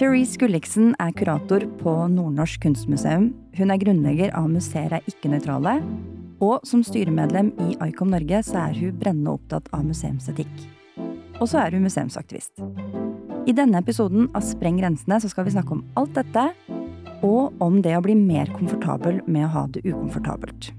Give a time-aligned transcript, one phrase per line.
[0.00, 3.26] Cherise Gulliksen er kurator på Nordnorsk kunstmuseum.
[3.58, 5.74] Hun er grunnlegger av Museer er ikke-nøytrale.
[6.40, 10.64] Og som styremedlem i ICOM Norge så er hun brennende opptatt av museumsetikk.
[11.36, 12.64] Og så er hun museumsaktivist.
[13.44, 16.48] I denne episoden av Spreng grensene så skal vi snakke om alt dette,
[17.20, 20.72] og om det å bli mer komfortabel med å ha det ukomfortabelt.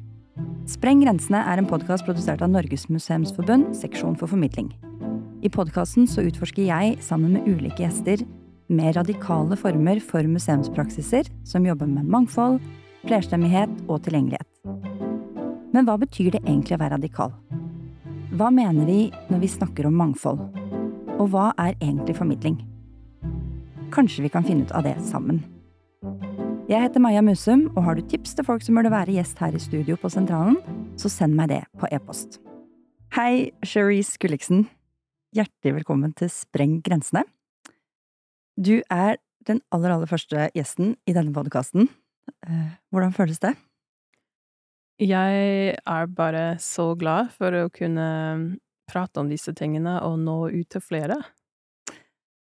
[0.65, 4.73] Spreng grensene er en podkast produsert av Norges museumsforbund, seksjon for formidling.
[5.45, 8.25] I podkasten utforsker jeg, sammen med ulike gjester,
[8.71, 12.59] mer radikale former for museumspraksiser som jobber med mangfold,
[13.05, 14.47] flerstemmighet og tilgjengelighet.
[15.71, 17.31] Men hva betyr det egentlig å være radikal?
[18.35, 18.99] Hva mener vi
[19.31, 20.43] når vi snakker om mangfold?
[21.19, 22.59] Og hva er egentlig formidling?
[23.91, 25.41] Kanskje vi kan finne ut av det sammen.
[26.71, 29.55] Jeg heter Maja Musum, og har du tips til folk som burde være gjest her
[29.55, 30.55] i studio på Sentralen,
[30.95, 32.39] så send meg det på e-post.
[33.11, 34.69] Hei, Cherise Gulliksen.
[35.35, 37.25] Hjertelig velkommen til Spreng grensene.
[38.61, 39.17] Du er
[39.47, 41.87] den aller, aller første gjesten i denne podkasten.
[42.45, 43.55] Eh, hvordan føles det?
[45.01, 48.05] Jeg er bare så glad for å kunne
[48.91, 51.17] prate om disse tingene og nå ut til flere.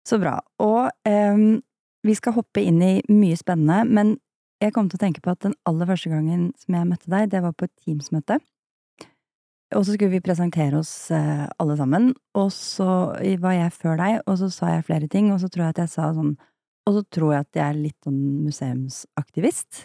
[0.04, 0.34] Så bra.
[0.60, 1.62] Og um,
[2.04, 4.16] vi skal hoppe inn i mye spennende, men
[4.60, 7.30] jeg kom til å tenke på at den aller første gangen som jeg møtte deg,
[7.32, 8.36] det var på et Teams-møte.
[9.76, 12.88] Og så skulle vi presentere oss uh, alle sammen, og så
[13.40, 15.82] var jeg før deg, og så sa jeg flere ting, og så tror jeg at
[15.84, 16.34] jeg sa sånn
[16.82, 19.84] Og så tror jeg at jeg er litt sånn museumsaktivist.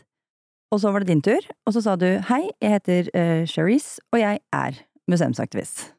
[0.74, 4.02] Og så var det din tur, og så sa du hei, jeg heter uh, Cherise,
[4.12, 5.92] og jeg er museumsaktivist.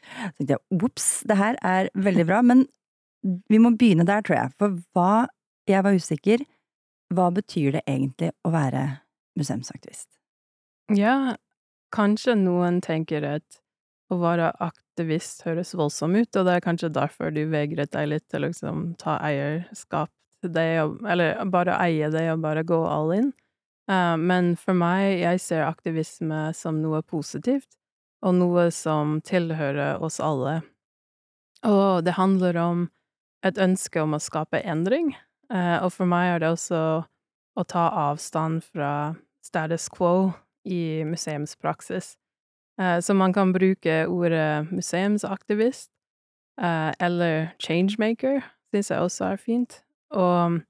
[0.00, 2.64] Så tenkte jeg ops, det her er veldig bra, men
[3.22, 4.56] vi må begynne der, tror jeg.
[4.58, 5.28] For hva
[5.68, 6.40] Jeg var usikker.
[7.14, 8.80] Hva betyr det egentlig å være
[9.38, 10.08] museumsaktivist?
[10.96, 11.36] Ja,
[11.94, 13.60] kanskje noen tenker at
[14.10, 18.26] å være aktivist høres voldsomt ut, og det er kanskje derfor du vegret deg litt
[18.30, 20.10] til å liksom ta eierskap
[20.42, 20.66] til det,
[21.08, 23.30] eller bare eie det og bare gå all in.
[23.90, 27.78] Uh, men for meg, jeg ser aktivisme som noe positivt
[28.26, 30.60] og noe som tilhører oss alle.
[31.66, 32.84] Og det handler om
[33.46, 35.14] et ønske om å skape endring,
[35.52, 36.82] uh, og for meg er det også
[37.58, 38.92] å ta avstand fra
[39.44, 40.30] status quo
[40.64, 42.14] i museumspraksis.
[42.80, 45.90] Eh, så man kan bruke ordet museumsaktivist,
[46.60, 49.80] eh, eller changemaker, syns jeg også er fint.
[50.10, 50.60] Og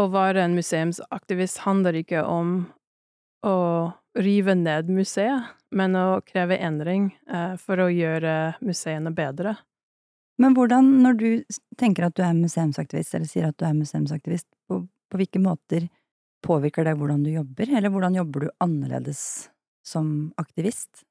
[0.00, 2.72] å være en museumsaktivist handler ikke om
[3.44, 3.56] å
[4.18, 9.56] rive ned museet, men å kreve endring eh, for å gjøre museene bedre.
[10.40, 11.28] Men hvordan, når du
[11.78, 15.88] tenker at du er museumsaktivist, eller sier at du er museumsaktivist, på, på hvilke måter
[16.44, 19.22] påvirker det hvordan du jobber, eller hvordan jobber du annerledes
[19.86, 21.04] som aktivist?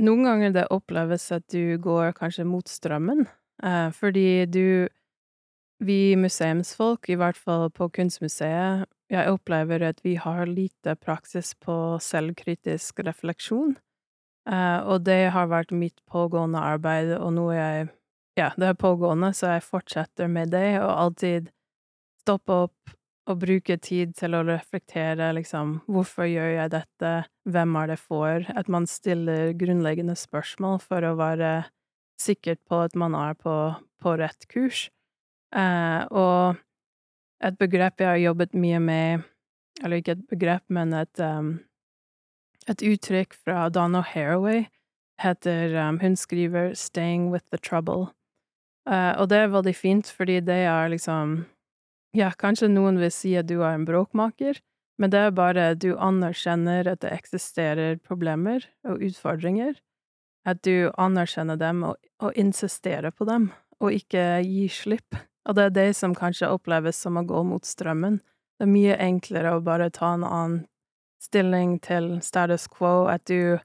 [0.00, 3.26] Noen ganger det oppleves at du går kanskje mot strømmen,
[3.62, 4.88] eh, fordi du
[5.82, 11.98] Vi museumsfolk, i hvert fall på Kunstmuseet, jeg opplever at vi har lite praksis på
[12.00, 13.74] selvkritisk refleksjon,
[14.44, 17.88] Uh, og det har vært mitt pågående arbeid, og nå jeg
[18.36, 21.52] Ja, det er pågående, så jeg fortsetter med det, og alltid
[22.24, 22.94] stoppe opp
[23.24, 27.12] og bruke tid til å reflektere, liksom, hvorfor gjør jeg dette,
[27.48, 31.54] hvem er det for, at man stiller grunnleggende spørsmål for å være
[32.20, 33.54] sikkert på at man er på,
[34.02, 34.88] på rett kurs,
[35.56, 36.60] eh, og
[37.44, 39.24] et begrep jeg har jobbet mye med,
[39.82, 41.56] eller ikke et begrep, men et, um,
[42.68, 44.66] et uttrykk fra Donna Haraway
[45.20, 48.12] heter um, Hun skriver 'Staying with the trouble'.
[48.86, 51.46] Uh, og det er veldig fint, fordi det er liksom
[52.14, 54.60] Ja, kanskje noen vil si at du er en bråkmaker,
[55.02, 59.74] men det er bare at du anerkjenner at det eksisterer problemer og utfordringer,
[60.46, 63.48] at du anerkjenner dem og, og insisterer på dem,
[63.82, 65.18] og ikke gir slipp.
[65.48, 68.20] Og det er det som kanskje oppleves som å gå mot strømmen.
[68.54, 70.62] Det er mye enklere å bare ta en annen
[71.24, 73.58] stilling til status quo, at du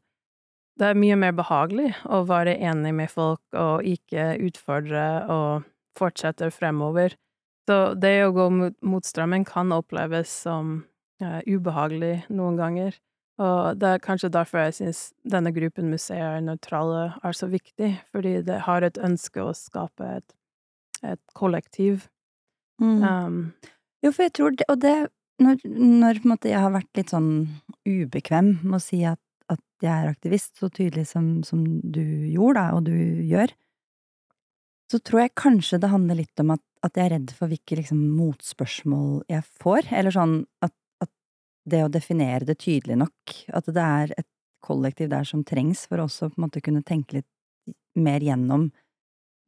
[0.80, 5.66] Det er mye mer behagelig å være enig med folk og ikke utfordre og
[6.00, 7.18] fortsette fremover.
[7.70, 10.80] Så det å gå mot, mot strømmen kan oppleves som
[11.22, 12.98] uh, ubehagelig noen ganger.
[13.40, 18.40] Og det er kanskje derfor jeg syns denne gruppen museer nøytrale er så viktig, fordi
[18.44, 20.34] det har et ønske å skape et
[21.06, 22.08] et kollektiv.
[22.82, 23.04] Mm.
[23.04, 23.40] Um,
[24.04, 24.94] jo, for jeg tror det Og det
[25.40, 27.48] når, når måte jeg har vært litt sånn
[27.88, 32.60] ubekvem med å si at, at jeg er aktivist, så tydelig som, som du gjorde,
[32.60, 33.54] da, og du gjør,
[34.92, 37.80] så tror jeg kanskje det handler litt om at, at jeg er redd for hvilke
[37.80, 39.90] liksom, motspørsmål jeg får.
[39.96, 40.36] Eller sånn
[40.66, 40.74] at,
[41.04, 41.12] at,
[41.70, 44.30] det å definere det tydelig nok, at det er et
[44.64, 48.70] kollektiv der som trengs for også på en måte kunne tenke litt mer gjennom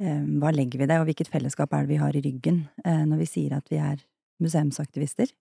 [0.04, 2.66] eh, hva legger vi i det, og hvilket fellesskap er det vi har i ryggen
[2.83, 4.04] eh, når vi sier at vi er
[4.44, 5.31] museumsaktivister?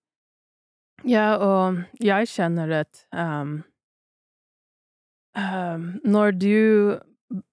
[1.08, 3.60] Ja, og jeg kjenner at um,
[5.38, 6.56] um, når du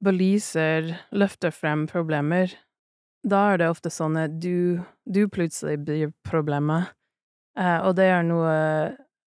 [0.04, 2.52] belyser, løfter frem problemer,
[3.28, 6.94] da er det ofte sånn at du, du plutselig blir problemet.
[7.60, 8.56] eh, og det er noe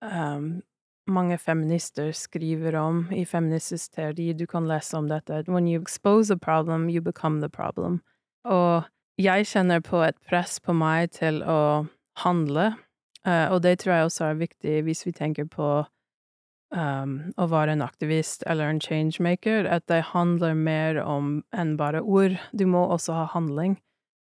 [0.01, 0.63] um,
[1.11, 4.33] mange feminister skriver om i feministisk teori.
[4.33, 5.45] Du kan lese om dette.
[5.49, 8.01] When you expose a problem, you become the problem.
[8.45, 8.87] Og
[9.21, 11.87] jeg kjenner på et press på meg til å
[12.25, 12.73] handle,
[13.27, 15.69] uh, og det tror jeg også er viktig hvis vi tenker på
[16.73, 22.01] um, å være en aktivist eller en changemaker, at det handler mer om enn bare
[22.01, 22.39] ord.
[22.57, 23.77] Du må også ha handling,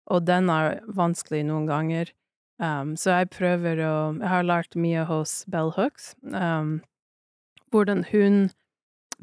[0.09, 2.11] og den er vanskelig noen ganger.
[2.59, 6.15] Um, så jeg prøver å Jeg har lært mye hos Bell Hooks.
[6.23, 6.81] Um,
[7.71, 8.49] hvordan hun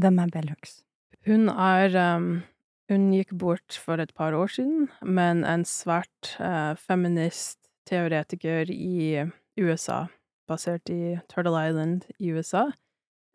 [0.00, 0.80] Hvem er Bell Hooks?
[1.26, 2.44] Hun er um,
[2.88, 9.26] Hun gikk bort for et par år siden, men en svært uh, feminist teoretiker i
[9.58, 10.06] USA,
[10.46, 12.68] basert i Turtle Island i USA.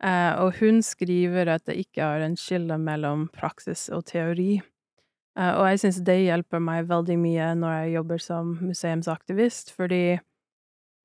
[0.02, 4.62] Uh, og hun skriver at det ikke er en skille mellom praksis og teori.
[5.38, 10.18] Uh, og jeg syns det hjelper meg veldig mye når jeg jobber som museumsaktivist, fordi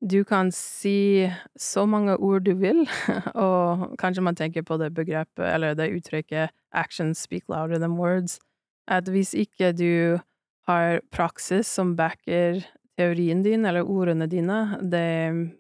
[0.02, 1.26] du kan si
[1.58, 2.84] så mange ord du vil,
[3.48, 8.40] og kanskje man tenker på det begrepet, eller det uttrykket 'actions speak louder than words',
[8.88, 10.20] at hvis ikke du
[10.68, 12.66] har praksis som backer
[12.98, 15.54] teorien din, eller ordene dine, det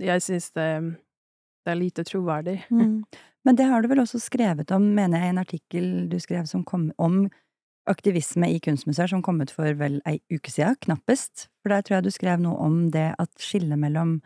[0.00, 0.96] Jeg syns det,
[1.64, 2.64] det er lite troverdig.
[2.70, 3.04] Mm.
[3.44, 6.46] Men det har du vel også skrevet om, mener jeg, i en artikkel du skrev
[6.46, 7.28] som kom om
[7.88, 11.48] aktivisme i kunstmuseer som kom ut for vel ei uke siden, knappest.
[11.62, 14.18] For der tror jeg du skrev noe om det at skillet mellom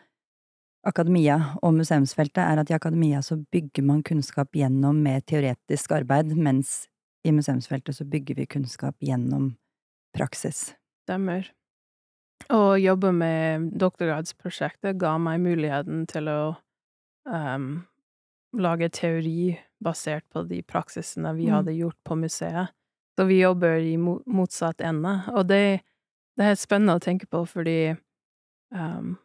[0.86, 6.34] akademia og museumsfeltet er at i akademia så bygger man kunnskap gjennom mer teoretisk arbeid,
[6.34, 6.88] mens
[7.24, 9.52] i museumsfeltet så bygger vi kunnskap gjennom
[10.16, 10.72] praksis.
[11.06, 11.46] Stemmer.
[12.50, 16.40] Å jobbe med doktorgradsprosjektet ga meg muligheten til å
[17.30, 17.84] um,
[18.58, 21.54] lage teori basert på de praksisene vi Mm.
[21.54, 22.74] hadde gjort på museet.
[23.18, 25.82] Så vi jobber i motsatt ende, og det,
[26.40, 27.92] det er spennende å tenke på fordi
[28.72, 29.18] um,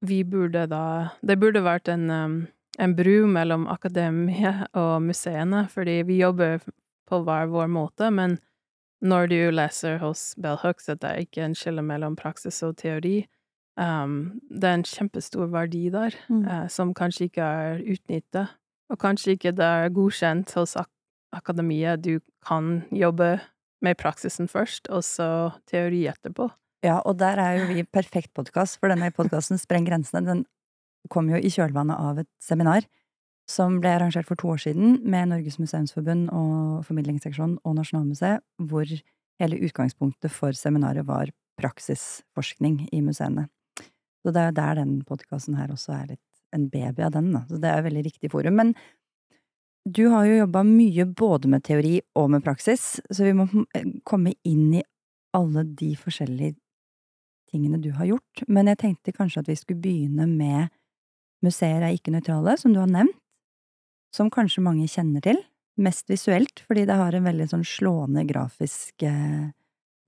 [0.00, 2.36] vi burde da Det burde vært en, um,
[2.78, 6.60] en bru mellom akademia og museene, fordi vi jobber
[7.06, 8.38] på hver vår måte, men
[9.04, 12.78] når du leser hos Bell Hooks at det er ikke en skille mellom praksis og
[12.80, 13.26] teori,
[13.76, 16.46] um, det er en kjempestor verdi der, Mm.
[16.48, 18.56] uh, som kanskje ikke er utnyttet,
[18.88, 20.88] og kanskje ikke det er godkjent hos ak
[21.34, 21.96] akademia.
[21.96, 23.38] Du kan jobbe
[23.84, 25.28] med praksisen først, og så
[25.70, 26.48] teori etterpå.
[26.84, 30.44] Ja, og der er jo vi perfekt podkast, for denne podkasten Spreng grensene, den
[31.10, 32.86] kom jo i kjølvannet av et seminar
[33.46, 38.90] som ble arrangert for to år siden med Norges museumsforbund og Formidlingsseksjonen og Nasjonalmuseet, hvor
[39.40, 41.30] hele utgangspunktet for seminaret var
[41.60, 43.46] praksisforskning i museene.
[44.24, 46.22] Så det er jo der den podkasten her også er litt
[46.56, 47.44] en baby av den, da.
[47.46, 48.58] Så det er jo veldig riktig forum.
[48.58, 48.72] Men
[49.86, 53.46] du har jo jobba mye både med teori og med praksis, så vi må
[54.08, 54.82] komme inn i
[55.36, 56.56] alle de forskjellige
[57.52, 58.42] tingene du har gjort.
[58.50, 60.72] Men jeg tenkte kanskje at vi skulle begynne med
[61.44, 63.14] Museer er ikke nøytrale, som du har nevnt.
[64.14, 65.38] Som kanskje mange kjenner til.
[65.76, 69.52] Mest visuelt, fordi det har en veldig sånn slående grafisk eh,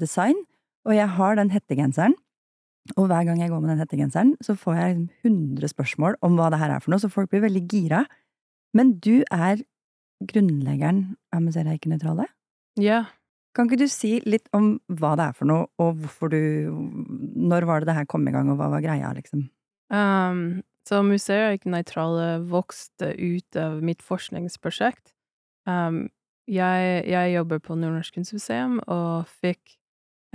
[0.00, 0.38] design.
[0.88, 2.16] Og jeg har den hettegenseren,
[2.97, 6.38] og hver gang jeg går med den hettegenseren, så får jeg liksom 100 spørsmål om
[6.38, 8.06] hva det her er for noe, så folk blir veldig gira.
[8.76, 9.62] Men du er
[10.28, 12.26] grunnleggeren av Museer er ikke nøytrale?
[12.80, 13.04] Ja.
[13.56, 16.40] Kan ikke du si litt om hva det er for noe, og hvorfor du
[17.48, 19.48] Når var det det her kom i gang, og hva var greia, liksom?
[19.90, 25.14] Um, så Museer er ikke nøytrale vokste ut av mitt forskningsprosjekt.
[25.68, 26.08] Um,
[26.48, 29.76] jeg, jeg jobber på Nordnorsk kunstmuseum og fikk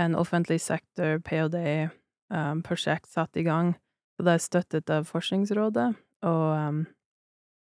[0.01, 3.73] en offentlig sektor ph.d.-prosjekt satt i gang.
[4.13, 5.87] Så det er støttet av Forskningsrådet
[6.25, 6.83] og, um,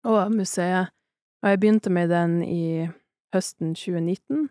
[0.04, 0.90] og museet.
[1.42, 2.88] Og jeg begynte med den i
[3.35, 4.49] høsten 2019.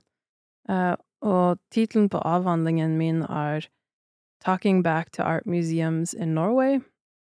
[0.69, 3.67] Uh, og tittelen på avhandlingen min er
[4.41, 6.79] Talking Back to Art Museums in Norway.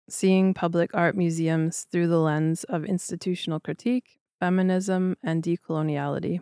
[0.09, 6.39] Seeing public art museums through the lens of institutional critique, feminism and decoloniality.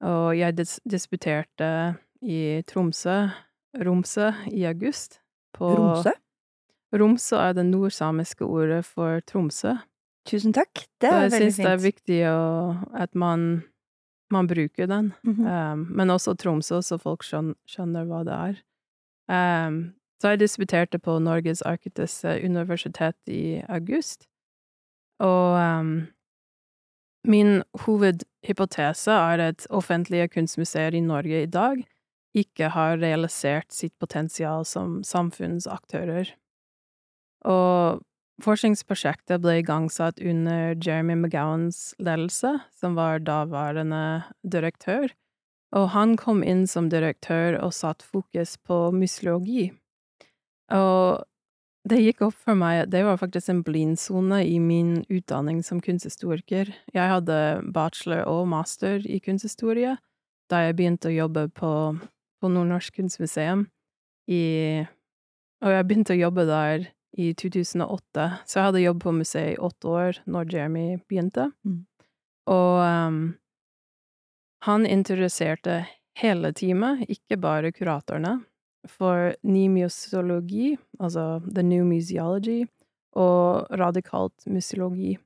[0.00, 3.28] Og jeg dis disputerte i Tromsø,
[3.74, 5.20] Romsø, i august.
[5.54, 6.10] På Romsø?
[6.92, 9.74] Romsø er det nordsamiske ordet for Tromsø.
[10.26, 10.84] Tusen takk.
[11.00, 11.42] Det er veldig fint.
[11.42, 12.38] jeg syns det er viktig å,
[12.98, 13.64] at man,
[14.34, 15.12] man bruker den.
[15.26, 15.46] Mhm.
[15.46, 18.62] Um, men også Tromsø, så folk skjøn- skjønner hva det er.
[19.28, 24.26] Um, så jeg disputerte på Norges arktiske universitet i august,
[25.20, 25.90] og um,
[27.26, 31.82] min hovedhypotese er at offentlige kunstmuseer i Norge i dag
[32.36, 36.30] ikke har realisert sitt potensial som samfunnsaktører.
[37.48, 38.02] Og
[38.44, 45.12] forskningsprosjektet ble igangsatt under Jeremy McGowans ledelse, som var daværende direktør,
[45.76, 49.70] og han kom inn som direktør og satt fokus på mysiologi.
[50.72, 51.24] Og
[51.86, 55.78] det gikk opp for meg at det var faktisk en blindsone i min utdanning som
[55.82, 56.72] kunsthistoriker.
[56.94, 59.94] Jeg hadde bachelor og master i kunsthistorie
[60.50, 61.70] da jeg begynte å jobbe på,
[62.42, 63.66] på Nordnorsk kunstmuseum
[64.30, 64.42] i
[65.64, 69.60] Og jeg begynte å jobbe der i 2008, så jeg hadde jobbet på museet i
[69.68, 71.50] åtte år når Jeremy begynte.
[71.64, 71.82] Mm.
[72.52, 73.20] Og um,
[74.66, 75.84] han interesserte
[76.20, 78.38] hele teamet, ikke bare kuratorene
[78.86, 82.64] for ny museologi, altså the new museology,
[83.16, 85.16] og radikalt museologi.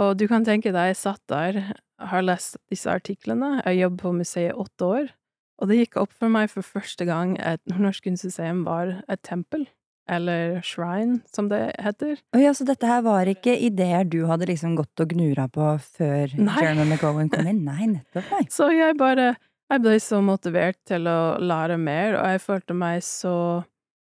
[0.00, 1.60] Og du kan tenke deg, jeg satt der,
[1.96, 5.14] har lest disse artiklene, jeg jobbet på museet i åtte år,
[5.56, 9.64] og det gikk opp for meg for første gang at Nordnorsk kunstmuseum var et tempel.
[10.08, 12.20] Eller shrine, som det heter.
[12.30, 15.72] Oh ja, Så dette her var ikke ideer du hadde liksom gått og gnura på
[15.82, 16.60] før Nei.
[16.62, 17.64] Jeremy McGowan kom inn?
[17.66, 18.44] Nei, nettopp, nei.
[18.54, 19.34] Så jeg bare
[19.66, 23.64] jeg ble så motivert til å lære mer, og jeg følte meg så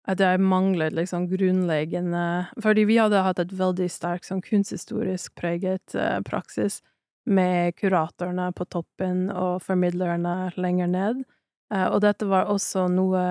[0.09, 5.95] at jeg manglet liksom grunnleggende Fordi vi hadde hatt et veldig sterkt sånn kunsthistorisk preget
[5.95, 6.81] eh, praksis
[7.23, 11.21] med kuratorene på toppen og formidlerne lenger ned,
[11.71, 13.23] eh, og dette var også noe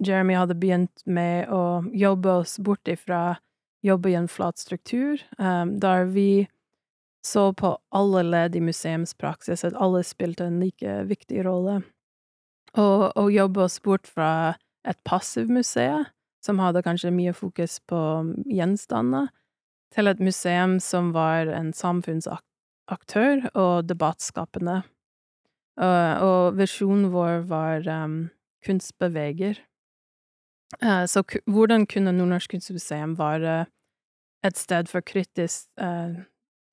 [0.00, 3.38] Jeremy hadde begynt med å jobbe oss bort ifra
[3.82, 6.48] jobbe i en flat struktur, um, der vi
[7.26, 11.80] så på alle ledd i museumspraksis at alle spilte en like viktig rolle.
[12.78, 14.56] Og, og jobbe oss bort fra
[14.88, 16.06] et passivmuseum,
[16.40, 17.98] som hadde kanskje mye fokus på
[18.48, 19.28] gjenstander,
[19.92, 24.80] til et museum som var en samfunnsaktør og debattskapende.
[25.80, 28.30] Og, og visjonen vår var um,
[28.64, 29.60] kunstbeveger.
[30.78, 33.64] Uh, så hvordan kunne Nordnorsk kunstmuseum være
[34.46, 36.22] et sted for kritisk uh,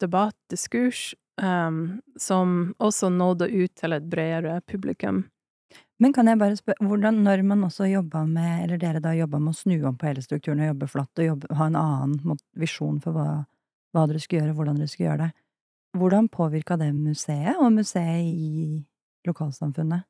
[0.01, 5.25] debatt, diskurs, um, som også nådde ut til et bredere publikum.
[5.99, 9.39] Men kan jeg bare spørre, hvordan, når man også jobba med, eller dere da jobba
[9.41, 12.37] med å snu om på hele strukturen og jobbe flatt og jobbe, ha en annen
[12.53, 13.29] visjon for hva,
[13.95, 15.45] hva dere skulle gjøre, hvordan dere skulle gjøre det,
[15.97, 18.83] hvordan påvirka det museet og museet i
[19.25, 20.05] lokalsamfunnet?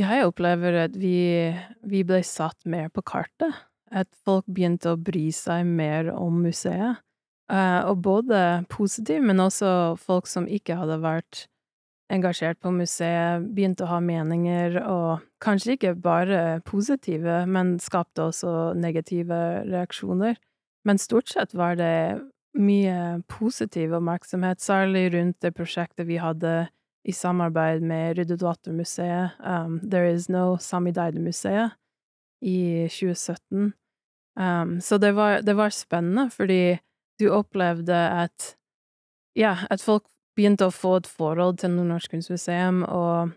[0.00, 1.50] Jeg opplever at vi,
[1.84, 3.52] vi ble satt mer på kartet.
[3.90, 7.02] At folk begynte å bry seg mer om museet.
[7.50, 11.48] Uh, og både positive, men også folk som ikke hadde vært
[12.10, 18.72] engasjert på museet, begynte å ha meninger, og kanskje ikke bare positive, men skapte også
[18.78, 20.38] negative reaksjoner.
[20.86, 22.20] Men stort sett var det
[22.58, 26.54] mye positiv oppmerksomhet, særlig rundt det prosjektet vi hadde
[27.04, 31.76] i samarbeid med Ryddedatermuseet, um, There Is No Samidaide-museet,
[32.40, 33.72] i 2017.
[34.40, 36.78] Um, så det var, det var spennende, fordi
[37.20, 38.54] du opplevde at
[39.36, 43.34] ja, at folk begynte å få et forhold til Nordnorsk kunstmuseum, og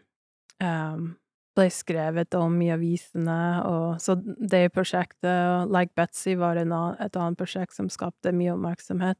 [0.63, 1.11] um,
[1.53, 7.37] ble skrevet om i avisene, og så det prosjektet, Like Betzy, var en, et annet
[7.37, 9.19] prosjekt som skapte mye oppmerksomhet,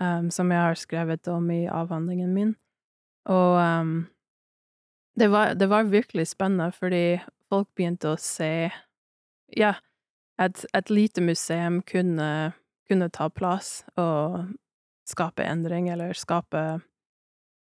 [0.00, 2.52] um, som jeg har skrevet om i avhandlingen min.
[3.30, 3.94] Og um,
[5.16, 8.70] det, var, det var virkelig spennende, fordi folk begynte å se
[9.54, 9.74] Ja,
[10.40, 12.54] et, et lite museum kunne
[12.88, 14.54] kunne ta plass og
[15.08, 16.82] skape endring, eller skape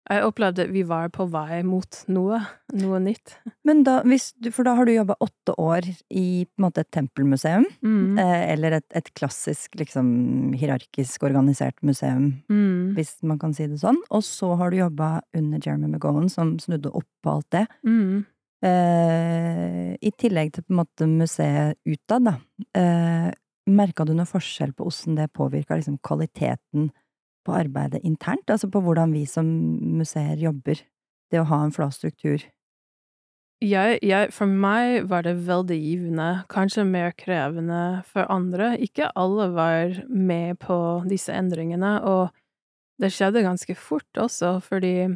[0.09, 2.39] Jeg opplevde vi var på vei mot noe,
[2.81, 3.35] noe nytt.
[3.67, 7.67] Men da, hvis du, for da har du jobba åtte år i måte et tempelmuseum,
[7.85, 8.17] mm.
[8.17, 10.09] eh, eller et, et, klassisk, liksom
[10.57, 12.95] hierarkisk organisert museum, mm.
[12.97, 16.55] hvis man kan si det sånn, og så har du jobba under Jeremy McGowan, som
[16.63, 17.65] snudde opp på alt det.
[17.85, 18.25] Mm.
[18.65, 22.35] Eh, I tillegg til på en måte museet utad, da.
[22.77, 23.29] Eh,
[23.69, 26.89] Merka du noe forskjell på åssen det påvirka liksom kvaliteten
[27.49, 28.47] på arbeidet internt?
[28.49, 29.49] Altså på hvordan vi som
[29.97, 30.85] museer jobber?
[31.29, 32.45] Det å ha en flat struktur?
[33.59, 38.77] Jeg, jeg, for meg var det veldig givende, kanskje mer krevende for andre.
[38.79, 40.77] Ikke alle var med på
[41.09, 42.29] disse endringene, og
[43.03, 45.09] det skjedde ganske fort også, fordi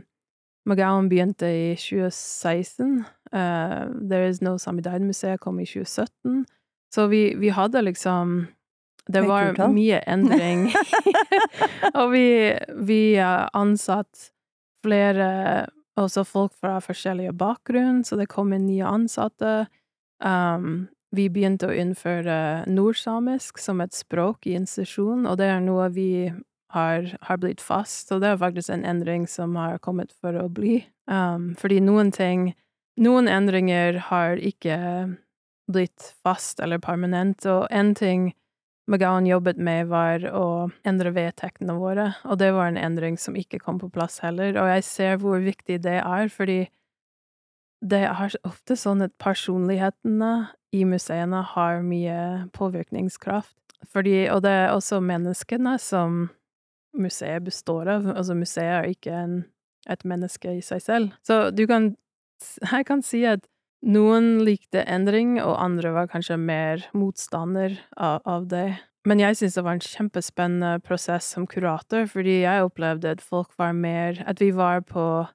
[0.68, 3.06] McGowan begynte i 2016.
[3.32, 6.44] Uh, There Is No Samidaid-museet kom i 2017.
[6.94, 8.44] Så vi, vi hadde liksom
[9.08, 10.70] Det var mye endring.
[12.00, 12.28] og vi,
[12.88, 14.32] vi ansatte
[14.84, 15.28] flere
[16.00, 19.68] også folk fra forskjellige bakgrunn, så det kom inn nye ansatte.
[20.24, 25.92] Um, vi begynte å innføre nordsamisk som et språk i institusjonen, og det er noe
[25.94, 26.32] vi
[26.74, 30.48] har, har, blitt fast, og det er faktisk en endring som har kommet for å
[30.50, 30.80] bli.
[31.06, 32.54] Um, fordi noen ting
[33.00, 34.78] noen endringer har ikke
[35.72, 38.32] blitt fast eller permanent, og én ting
[38.88, 40.46] McGowan jobbet med, var å
[40.88, 44.68] endre vedtektene våre, og det var en endring som ikke kom på plass heller, og
[44.76, 46.66] jeg ser hvor viktig det er, fordi
[47.84, 50.34] det er ofte sånn at personlighetene
[50.76, 52.20] i museene har mye
[52.56, 53.56] påvirkningskraft,
[53.88, 56.28] fordi og det er også menneskene som
[56.94, 59.42] museet består av, altså museet er ikke en
[59.90, 61.16] et menneske i seg selv.
[61.28, 61.94] Så du kan
[62.72, 63.46] jeg kan si at
[63.84, 68.68] noen likte endring, og andre var kanskje mer motstander av, av det.
[69.08, 73.52] Men jeg syns det var en kjempespennende prosess som kurator, fordi jeg opplevde at folk
[73.60, 75.28] var mer At vi var på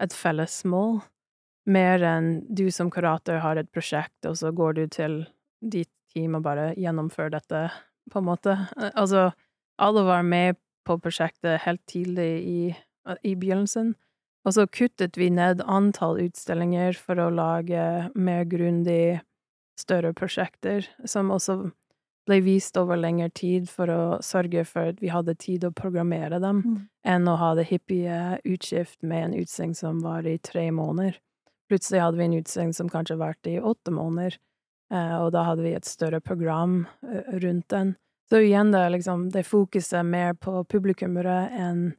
[0.00, 1.02] et felles mål,
[1.68, 5.18] mer enn du som kurator har et prosjekt, og så går du til
[5.60, 7.68] ditt team og bare gjennomfører dette,
[8.10, 8.56] på en måte.
[8.96, 9.30] Altså,
[9.78, 10.56] alle var med
[10.88, 12.60] på prosjektet helt tidlig i,
[13.22, 13.92] i begynnelsen.
[14.46, 17.82] Og så kuttet vi ned antall utstillinger for å lage
[18.14, 19.20] mer grundig,
[19.80, 21.70] større prosjekter, som også
[22.28, 26.40] ble vist over lengre tid for å sørge for at vi hadde tid å programmere
[26.42, 26.76] dem, mm.
[27.08, 31.16] enn å ha det hippie utskift med en utstilling som var i tre måneder.
[31.70, 34.36] Plutselig hadde vi en utstilling som kanskje varte i åtte måneder,
[34.92, 37.94] eh, og da hadde vi et større program eh, rundt den.
[38.30, 41.90] Så igjen, det, liksom, det fokuset mer på publikummere enn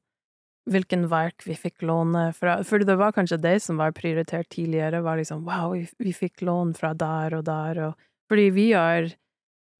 [0.70, 5.02] hvilken verk vi fikk låne fra For det var kanskje det som var prioritert tidligere,
[5.02, 9.12] var liksom wow, vi, vi fikk lån fra der og der, og Fordi vi er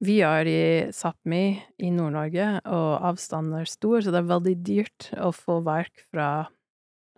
[0.02, 5.12] vi er i Sápmi i Nord-Norge, og avstanden er stor, så det er veldig dyrt
[5.22, 6.48] å få verk fra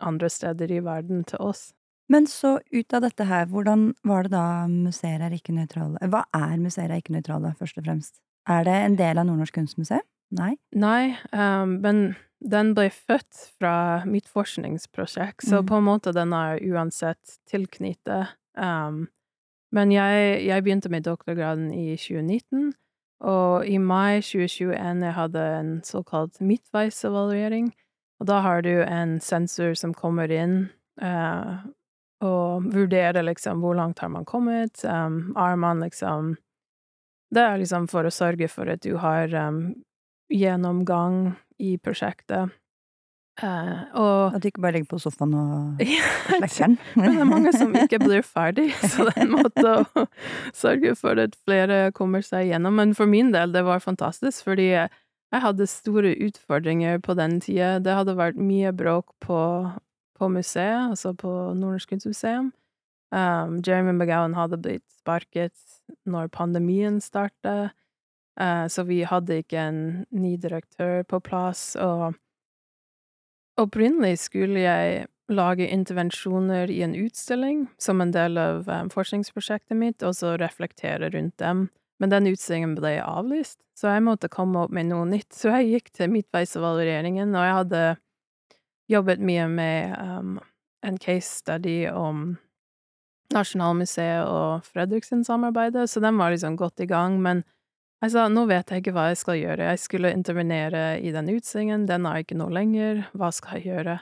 [0.04, 1.70] andre steder i verden til oss.
[2.12, 6.26] Men så ut av dette her, hvordan var det da museer er ikke nøytrale Hva
[6.36, 8.20] er museer er ikke nøytrale, først og fremst?
[8.44, 10.04] Er det en del av Nordnorsk kunstmuseum?
[10.34, 10.54] Nei?
[10.74, 12.04] Nei, um, men
[12.44, 15.68] den ble født fra mitt forskningsprosjekt, så mm.
[15.68, 18.34] på en måte den er uansett tilknyttet.
[18.58, 19.06] Um,
[19.74, 22.74] men jeg, jeg, begynte med doktorgraden i 2019,
[23.24, 27.72] og i mai 2021 jeg hadde en såkalt midtveisevaluering.
[28.20, 30.68] Og da har du en sensor som kommer inn
[31.02, 31.64] uh,
[32.24, 36.36] og vurderer liksom hvor langt har man kommet, um, er man liksom
[37.34, 39.74] Det er liksom for å sørge for at du har um,
[40.34, 42.52] gjennomgang i prosjektet.
[43.42, 45.80] Uh, og At du ikke bare ligger på sofaen og
[46.38, 46.76] slekker den?
[46.94, 50.04] Men det er mange som ikke blir ferdig, så det er en måte å
[50.54, 52.78] sørge for at flere kommer seg gjennom.
[52.78, 57.80] Men for min del, det var fantastisk, fordi jeg hadde store utfordringer på den tida.
[57.82, 59.40] Det hadde vært mye bråk på,
[60.14, 62.52] på museet, altså på Nordnorsk kunstmuseum.
[63.14, 65.54] Um, Jeremy McGowan hadde blitt sparket
[66.06, 67.74] når pandemien startet.
[68.40, 72.16] Uh, så vi hadde ikke en ny direktør på plass, og
[73.60, 80.02] opprinnelig skulle jeg lage intervensjoner i en utstilling som en del av um, forskningsprosjektet mitt,
[80.02, 81.68] og så reflektere rundt dem.
[82.02, 85.30] Men den utstillingen ble avlyst, så jeg måtte komme opp med noe nytt.
[85.38, 87.84] Så jeg gikk til midtveisevalueringen, og jeg hadde
[88.90, 90.34] jobbet mye med um,
[90.84, 92.34] en case study om
[93.32, 97.40] Nasjonalmuseet og Fredriksen-samarbeidet, så den var liksom godt i gang, men
[98.04, 101.30] jeg sa nå vet jeg ikke hva jeg skal gjøre, jeg skulle intervenere i den
[101.32, 103.98] utstillingen, den er ikke nå lenger, hva skal jeg gjøre?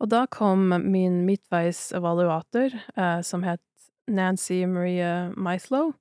[0.00, 3.62] Og da kom min midtveisevaluator, eh, som het
[4.10, 5.92] Nancy Maria Meislow.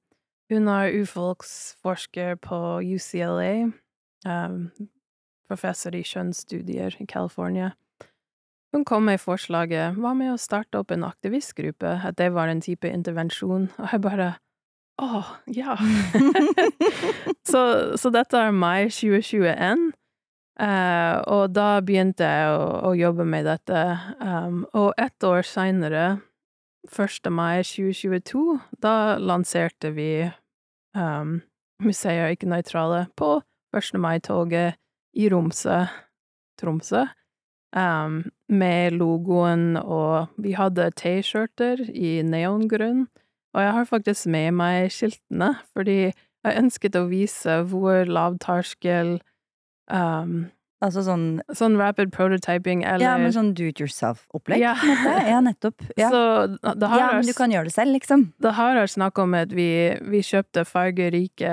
[0.49, 2.59] Hun er urfolksforsker på
[2.95, 3.69] UCLA,
[4.25, 4.57] eh,
[5.47, 7.73] professor i kjønnsstudier i California.
[8.73, 12.61] Hun kom med forslaget hva med å starte opp en aktivistgruppe, at det var en
[12.61, 14.35] type intervensjon, og jeg bare
[14.99, 15.23] å,
[15.55, 15.75] ja.
[17.49, 17.61] så,
[17.97, 19.89] så, dette er mai 2021.
[20.59, 23.83] Uh, eh, og da begynte jeg å, å jobbe med dette.
[24.19, 26.07] Um, og ett år seinere,
[26.89, 27.29] 1.
[27.31, 30.11] mai 2022, da lanserte vi
[30.95, 31.39] um,
[31.79, 33.37] Museet er ikke nøytrale på
[33.75, 33.95] 1.
[34.03, 34.75] mai-toget
[35.15, 35.85] i Romsø,
[36.59, 37.05] Tromsø.
[37.69, 43.05] Um, med logoen, og vi hadde T-skjorter i neongrunn.
[43.55, 49.17] Og jeg har faktisk med meg skiltene, fordi jeg ønsket å vise hvor lavterskel
[49.91, 50.47] um,
[50.79, 54.61] Altså sånn Sånn rapid prototyping eller Ja, men sånn do it yourself-opplegg?
[54.63, 54.75] Ja.
[55.27, 55.83] ja, nettopp.
[55.99, 56.11] Ja.
[56.13, 56.21] Så,
[56.63, 58.29] ja, men du kan gjøre det selv, liksom.
[58.39, 61.51] Det har vært snakk om at vi, vi kjøpte fargerike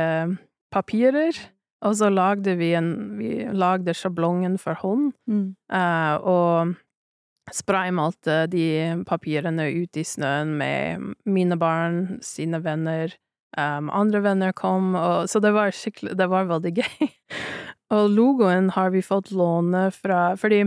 [0.74, 1.38] papirer,
[1.87, 5.46] og så lagde vi en Vi lagde sjablongen for hånd, mm.
[5.74, 6.76] uh, og
[7.54, 13.14] spraymalte de papirene ut i snøen med mine barn, sine venner.
[13.56, 17.06] Um, andre venner kom, og, så det var skikkelig Det var veldig gøy.
[17.94, 20.66] og logoen har vi fått låne fra Fordi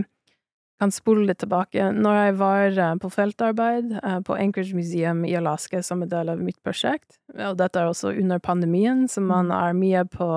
[0.80, 1.90] kan spole litt tilbake.
[1.92, 6.40] Når jeg var uh, på feltarbeid på Anchorage Museum i Alaska som en del av
[6.40, 9.58] mitt prosjekt, og dette er også under pandemien, så man mm.
[9.58, 10.30] er mye på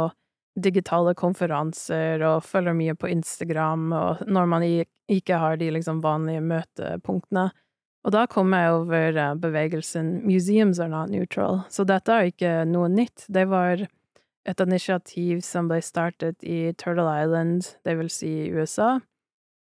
[0.60, 4.66] digitale konferanser og følger mye på Instagram, og når man
[5.10, 7.50] ikke har de liksom vanlige møtepunktene.
[8.04, 12.54] Og da kom jeg over uh, bevegelsen Museums are not neutral, så dette er ikke
[12.68, 13.26] noe nytt.
[13.32, 13.86] Det var
[14.44, 18.98] et initiativ som ble startet i Turtle Island, det vil si USA,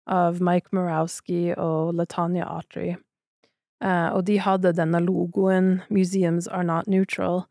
[0.08, 2.94] av Mike Murawski og Latanya Autry.
[3.84, 7.44] Uh, og de hadde denne logoen Museums are not neutral,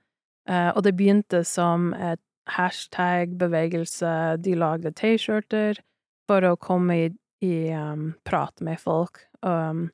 [0.49, 2.21] uh, og det begynte som et
[2.55, 4.11] hashtag-bevegelse.
[4.43, 5.79] De lagde T-skjorter
[6.29, 7.07] for å komme i,
[7.45, 9.23] i um, prat med folk.
[9.45, 9.87] Um,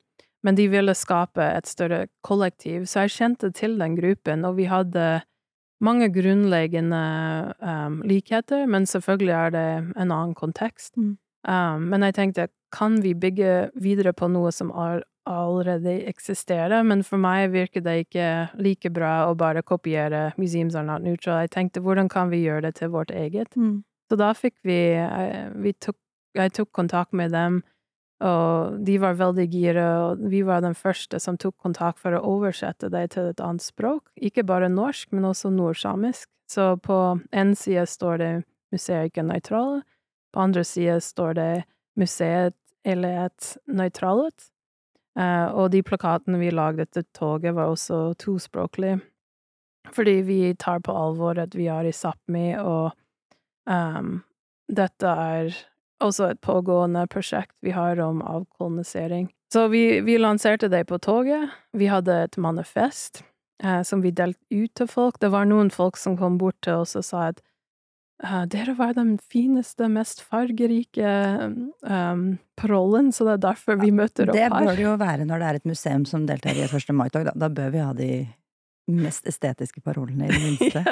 [0.46, 4.68] men de ville skape et større kollektiv, så jeg kjente til den gruppen, og vi
[4.70, 5.24] hadde
[5.82, 7.02] mange grunnleggende
[7.60, 9.66] um, likheter, men selvfølgelig er det
[9.96, 10.94] en annen kontekst.
[10.96, 11.16] Mm.
[11.48, 16.82] Um, men jeg tenkte, kan vi bygge videre på noe som er, allerede eksisterer?
[16.86, 18.30] Men for meg virker det ikke
[18.62, 21.42] like bra å bare kopiere Museums are not neutral.
[21.44, 23.56] Jeg tenkte, hvordan kan vi gjøre det til vårt eget?
[23.56, 23.82] Mm.
[24.10, 25.98] Så da fikk vi, jeg, eh, vi tok,
[26.38, 27.62] jeg tok kontakt med dem
[28.24, 32.22] og de var veldig gira, og vi var den første som tok kontakt for å
[32.24, 34.08] oversette det til et annet språk.
[34.16, 36.28] Ikke bare norsk, men også nordsamisk.
[36.48, 38.32] Så på én side står det
[38.72, 39.84] museet ikke nøytralt,
[40.32, 41.52] på andre side står det
[41.96, 44.48] museet eller et nøytralet.
[45.16, 49.00] Uh, og de plakatene vi lagde etter toget, var også tospråklige.
[49.94, 52.90] Fordi vi tar på alvor at vi er i Sápmi, og
[53.70, 54.20] um,
[54.68, 55.54] dette er
[56.02, 59.30] også et pågående prosjekt vi har om avkolonisering.
[59.52, 61.48] Så vi, vi lanserte det på toget.
[61.72, 63.22] Vi hadde et manifest
[63.62, 65.20] eh, som vi delte ut til folk.
[65.22, 67.40] Det var noen folk som kom bort til oss og sa at
[68.48, 71.10] dere var den fineste, mest fargerike
[71.84, 74.48] um, parollen, så det er derfor vi møter opp her.
[74.48, 76.94] Det bør det jo være når det er et museum som deltar i et 1.
[76.96, 77.28] mai-tog.
[77.28, 77.34] Da.
[77.36, 78.10] da bør vi ha de
[78.86, 80.82] mest estetiske parolene, i det minste.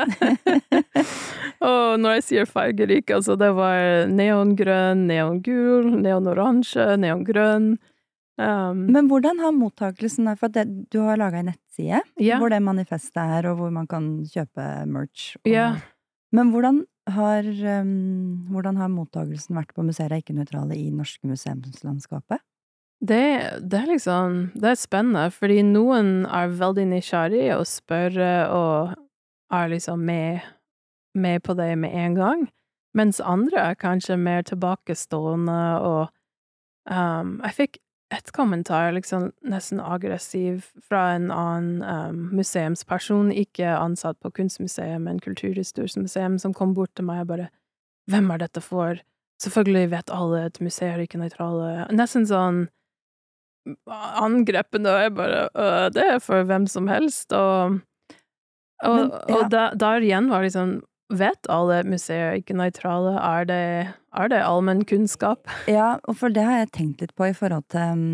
[1.69, 7.75] Og når jeg sier fargerik, altså det var neongrønn, neongul, neonoransje, neongrønn.
[8.35, 12.41] Um, Men hvordan har mottakelsen For det, du har laga en nettside yeah.
[12.43, 15.37] hvor det manifestet er, og hvor man kan kjøpe merch.
[15.39, 15.79] Og, yeah.
[16.35, 17.45] Men hvordan har,
[17.83, 22.41] um, hvordan har mottagelsen vært på museer ikke-nøytrale i norske museumslandskapet?
[23.05, 23.25] Det,
[23.61, 28.17] det, er liksom Det er spennende, fordi noen er veldig nysgjerrig og spør
[28.49, 28.95] og
[29.53, 30.41] er liksom med
[31.15, 32.49] med på det med en gang,
[32.95, 36.09] mens andre er kanskje mer tilbakestående og
[36.91, 37.79] um, Jeg fikk
[38.15, 45.21] et kommentar, liksom nesten aggressiv, fra en annen um, museumsperson, ikke ansatt på Kunstmuseet, men
[45.23, 47.51] Kulturhistorisk museum, som kom bort til meg og bare
[48.11, 48.99] Hvem er dette for?
[49.41, 51.87] Selvfølgelig vet alle at museer er ikke nøytrale.
[51.97, 52.67] Nesten sånn
[54.21, 57.81] angrepende, og jeg bare øh, Det er for hvem som helst, og
[58.85, 59.37] og, Men, ja.
[59.37, 60.75] og da, der igjen var liksom
[61.13, 63.13] Vet alle museer ikke nøytrale?
[63.21, 63.65] Er det,
[64.17, 65.51] er det allmennkunnskap?
[65.69, 68.07] Ja, og for det har jeg tenkt litt på i forhold til um,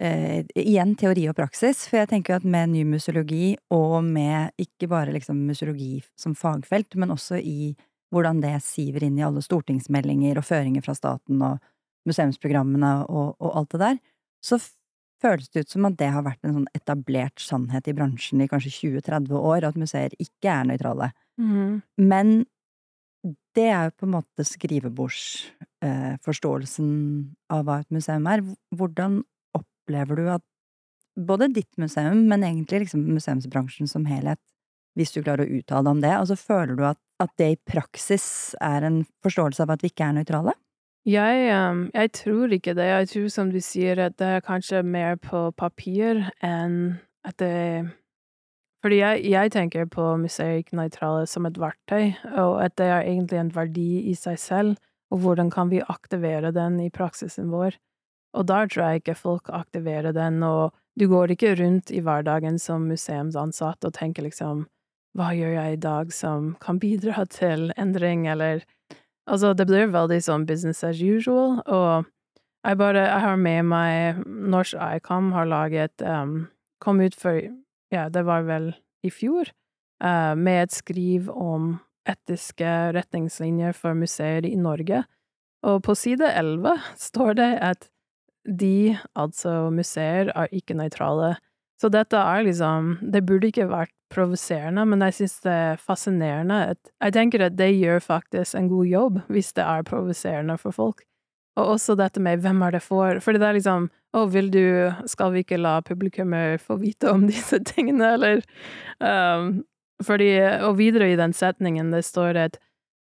[0.00, 1.84] eh, igjen teori og praksis.
[1.90, 6.96] For jeg tenker at med ny museologi, og med ikke bare liksom museologi som fagfelt,
[6.96, 7.74] men også i
[8.10, 11.60] hvordan det siver inn i alle stortingsmeldinger og føringer fra staten og
[12.08, 14.00] museumsprogrammene og, og alt det der,
[14.42, 14.56] så
[15.22, 18.50] føles det ut som at det har vært en sånn etablert sannhet i bransjen i
[18.50, 21.08] kanskje 20-30 år, at museer ikke er nøytrale.
[21.40, 21.72] Mm.
[22.00, 22.26] Men
[23.56, 28.38] det er jo på en måte skrivebordsforståelsen eh, av hva et museum er.
[28.76, 29.12] Hvordan
[29.56, 30.44] opplever du at
[31.20, 34.40] både ditt museum, men egentlig liksom museumsbransjen som helhet,
[34.98, 37.62] hvis du klarer å uttale deg om det, altså føler du at, at, det i
[37.68, 38.26] praksis
[38.64, 40.52] er en forståelse av at vi ikke er nøytrale?
[41.08, 42.84] Jeg, um, jeg tror ikke det.
[42.84, 47.88] Jeg tror, som du sier, at det er kanskje mer på papir enn at det
[48.80, 53.36] fordi jeg, jeg tenker på museet nøytrale som et verktøy, og at det er egentlig
[53.36, 54.78] en verdi i seg selv,
[55.12, 57.76] og hvordan kan vi aktivere den i praksisen vår.
[58.32, 62.56] Og der tror jeg ikke folk aktiverer den, og du går ikke rundt i hverdagen
[62.58, 64.64] som museumsansatt og tenker liksom
[65.18, 68.64] hva gjør jeg i dag som kan bidra til endring, eller
[69.30, 72.08] Altså, det blir veldig sånn business as usual, og
[72.66, 76.48] jeg bare Jeg har med meg Norsk ICOM har laget um,
[76.82, 77.38] Kom ut for
[77.90, 79.48] ja, det var vel i fjor,
[80.04, 85.02] uh, med et skriv om etiske retningslinjer for museer i Norge.
[85.66, 87.88] Og på side elleve står det at
[88.46, 91.34] de, altså museer, er ikke nøytrale.
[91.80, 96.58] Så dette er liksom Det burde ikke vært provoserende, men jeg synes det er fascinerende
[96.74, 100.70] at Jeg tenker at det gjør faktisk en god jobb, hvis det er provoserende for
[100.70, 101.04] folk.
[101.58, 103.20] Og også dette med hvem er det for?
[103.20, 104.64] For det er liksom Å, vil du
[105.06, 108.42] Skal vi ikke la publikummer få vite om disse tingene, eller
[108.98, 109.62] um,
[110.02, 110.32] Fordi
[110.66, 112.60] Og videre i den setningen det står at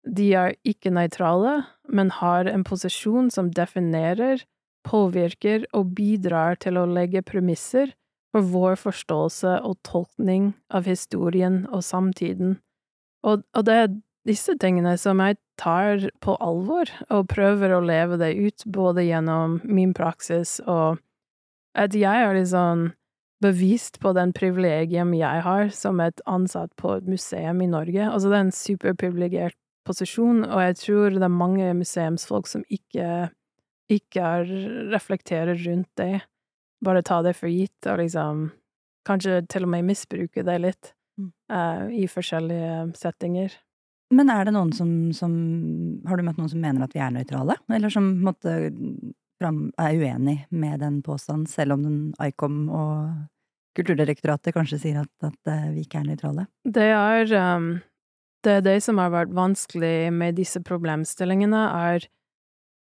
[0.07, 4.39] de er ikke nøytrale, men har en posisjon som definerer,
[4.87, 7.91] påvirker og bidrar til å legge premisser
[8.35, 12.57] for vår forståelse og tolkning av historien og samtiden.
[13.25, 13.95] Og, og det er
[14.27, 19.61] disse tingene som jeg tar på alvor, og prøver å leve det ut, både gjennom
[19.65, 20.99] min praksis og
[21.77, 22.91] at jeg er liksom
[23.43, 28.01] bevist på den privilegium jeg har som et ansatt på et museum i Norge.
[28.09, 33.29] Altså, det er en superprivilegert posisjon, og jeg tror det er mange museumsfolk som ikke,
[33.93, 34.31] ikke
[34.95, 36.25] reflekterer rundt det.
[36.85, 38.49] Bare ta det for gitt, og liksom
[39.07, 41.31] kanskje til og med misbruke det litt mm.
[41.53, 43.55] uh, i forskjellige settinger.
[44.13, 45.31] Men er det noen som, som,
[46.07, 47.57] Har du møtt noen som mener at vi er nøytrale?
[47.73, 48.53] Eller som måtte,
[49.43, 53.25] er uenig med den påstanden, selv om den ICOM og
[53.77, 56.47] Kulturdirektoratet kanskje sier at, at eh, vi ikke er nøytrale?
[56.65, 57.67] Det er um,
[58.41, 61.61] det, er det som har vært vanskelig med disse problemstillingene,
[61.91, 62.07] er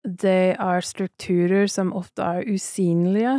[0.05, 3.33] det er strukturer som ofte er usynlige,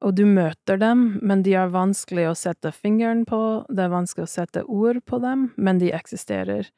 [0.00, 4.26] og du møter dem, men de er vanskelig å sette fingeren på, det er vanskelig
[4.26, 6.70] å sette ord på dem, men de eksisterer.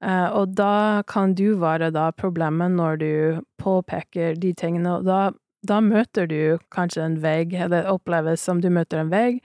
[0.00, 3.14] Uh, og da kan du være da problemet når du
[3.60, 5.20] påpeker de tingene, og da,
[5.66, 9.42] da møter du kanskje en vegg, eller oppleves som du møter en vegg,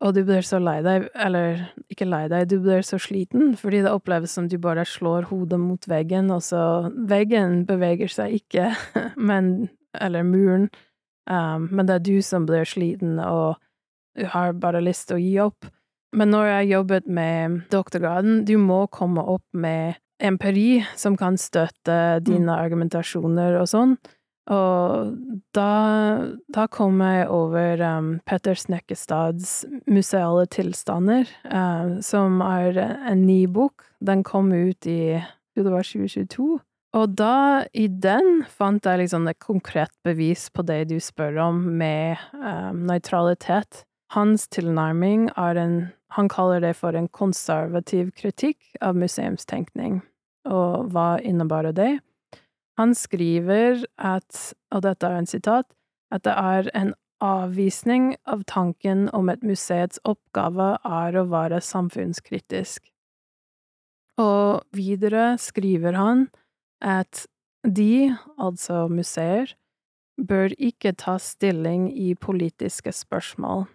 [0.00, 3.82] og du blir så lei deg, eller ikke lei deg, du blir så sliten, fordi
[3.84, 6.62] det oppleves som du bare slår hodet mot veggen, og så
[7.08, 8.72] Veggen beveger seg ikke,
[9.30, 10.68] men Eller muren,
[11.28, 13.58] um, men det er du som blir sliten og
[14.34, 15.68] har bare lyst til å gi opp.
[16.16, 21.96] Men når jeg jobbet med doktorgraden, du må komme opp med empiri som kan støtte
[22.18, 22.24] mm.
[22.26, 23.94] dine argumentasjoner og sånn.
[24.50, 25.12] Og
[25.54, 25.72] da,
[26.50, 33.86] da kom jeg over um, Petter Snekkestads museale tilstander, uh, som er en ny bok.
[34.02, 35.20] Den kom ut i
[35.60, 36.58] det var 2022.
[36.96, 41.62] Og da, i den, fant jeg liksom et konkret bevis på det du spør om
[41.78, 43.84] med um, nøytralitet.
[44.10, 45.76] Hans tilnærming er en
[46.10, 50.00] han kaller det for en konservativ kritikk av museumstenkning.
[50.50, 51.92] Og hva innebærer det?
[52.80, 55.68] Han skriver at, og dette er en sitat,
[56.10, 62.88] at det er en avvisning av tanken om et museets oppgave er å være samfunnskritisk.
[64.18, 66.26] Og videre skriver han
[66.80, 67.26] at
[67.64, 69.54] de, altså museer,
[70.20, 73.66] bør ikke ta stilling i politiske spørsmål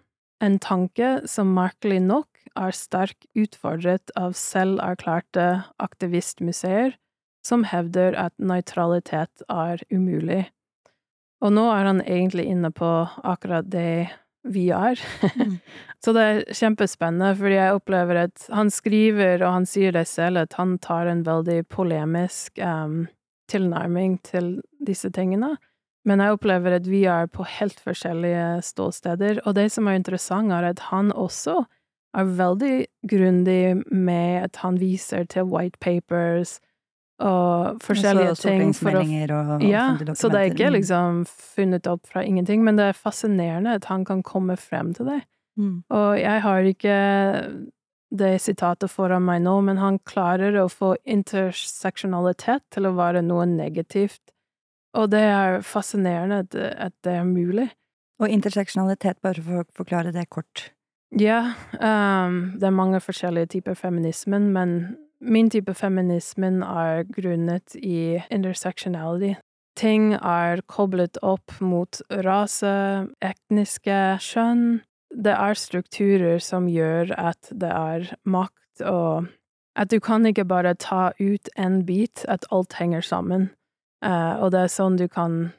[0.44, 5.46] en tanke som merkelig nok er sterkt utfordret av selverklærte
[5.82, 6.96] aktivistmuseer,
[7.46, 10.46] som hevder at nøytralitet er umulig.
[11.44, 12.90] Og nå er han egentlig inne på
[13.24, 14.08] akkurat det
[14.52, 15.00] vi er.
[15.36, 15.58] Mm.
[16.04, 20.42] Så det er kjempespennende, fordi jeg opplever at han skriver, og han sier det selv,
[20.44, 23.06] at han tar en veldig polemisk um,
[23.50, 25.56] tilnærming til disse tingene.
[26.06, 30.52] Men jeg opplever at vi er på helt forskjellige ståsteder, og det som er interessant,
[30.54, 31.64] er at han også
[32.16, 32.76] er veldig
[33.10, 36.60] grundig med at han viser til white papers
[37.22, 42.04] og forskjellige så, ting for å og, Ja, så det er ikke liksom funnet opp
[42.10, 45.22] fra ingenting, men det er fascinerende at han kan komme frem til det.
[45.56, 45.80] Mm.
[45.96, 46.96] Og jeg har ikke
[48.16, 53.48] det sitatet foran meg nå, men han klarer å få interseksjonalitet til å være noe
[53.48, 54.22] negativt
[54.96, 57.68] og det er fascinerende at det er mulig.
[58.16, 60.70] Og interseksjonalitet, bare for å forklare det kort?
[61.20, 64.96] Ja, um, det er mange forskjellige typer feminismen, men
[65.26, 69.34] min type feminismen er grunnet i intersectionality.
[69.76, 74.80] Ting er koblet opp mot rase, etniske kjønn.
[75.12, 79.32] Det er strukturer som gjør at det er makt og
[79.76, 83.50] At du kan ikke bare ta ut en bit, at alt henger sammen.
[84.00, 85.52] Uh, og det er sånn du kan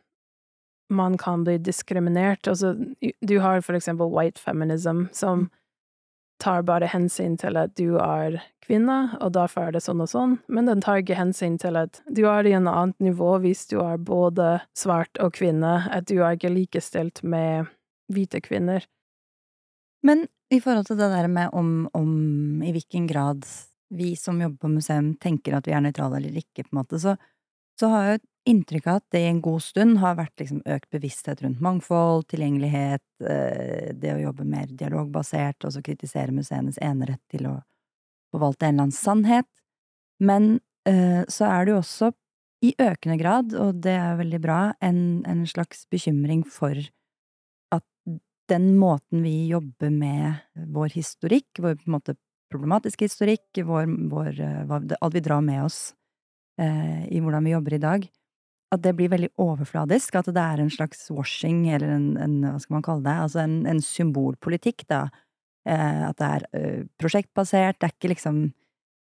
[0.89, 2.47] Man kan bli diskriminert.
[2.47, 2.73] Altså,
[3.21, 5.51] du har for eksempel white feminism, som.
[6.41, 10.36] Tar bare hensyn til at du er kvinne, og derfor er det sånn og sånn,
[10.52, 13.80] men den tar ikke hensyn til at du er i en annet nivå hvis du
[13.84, 17.71] er både svart og kvinne, at du er ikke likestilt med
[18.13, 18.86] hvite kvinner.
[20.06, 23.47] Men i forhold til det der med om, om i hvilken grad
[23.89, 27.00] vi som jobber på museum tenker at vi er nøytrale eller ikke, på en måte,
[27.00, 27.15] så,
[27.80, 30.89] så har jeg inntrykk av at det i en god stund har vært liksom økt
[30.93, 37.23] bevissthet rundt mangfold, tilgjengelighet, eh, det å jobbe mer dialogbasert, og så kritisere museenes enerett
[37.31, 37.55] til å
[38.33, 39.49] forvalte en eller annen sannhet.
[40.19, 42.12] Men eh, så er det jo også
[42.65, 46.79] i økende grad, og det er veldig bra, en, en slags bekymring for
[47.75, 47.86] at
[48.49, 50.39] den måten vi jobber med
[50.73, 52.17] vår historikk, vår på en måte
[52.51, 55.91] problematiske historikk, vår, vår, hva, alt vi drar med oss
[56.62, 58.07] eh, i hvordan vi jobber i dag,
[58.73, 62.58] at det blir veldig overfladisk, at det er en slags washing, eller en, en hva
[62.60, 65.06] skal man kalle det, altså en, en symbolpolitikk, da.
[65.67, 68.38] Eh, at det er eh, prosjektbasert, det er ikke liksom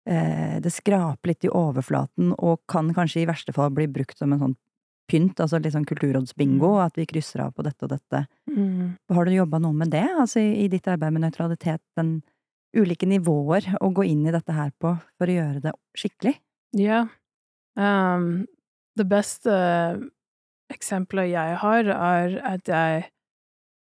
[0.10, 4.34] eh, Det skraper litt i overflaten, og kan kanskje i verste fall bli brukt som
[4.34, 4.58] en sånn
[5.08, 6.82] pynt, altså litt sånn kulturrådsbingo, mm.
[6.84, 8.26] at vi krysser av på dette og dette.
[8.52, 8.98] Mm.
[9.16, 12.20] Har du jobba noe med det, altså i, i ditt arbeid med nøytralitet, den
[12.78, 16.36] ulike nivåer å gå inn i dette her på for å gjøre det skikkelig?
[16.78, 17.06] Ja.
[17.80, 18.46] Um,
[18.98, 19.54] det beste
[20.74, 23.08] eksempelet jeg har, er at jeg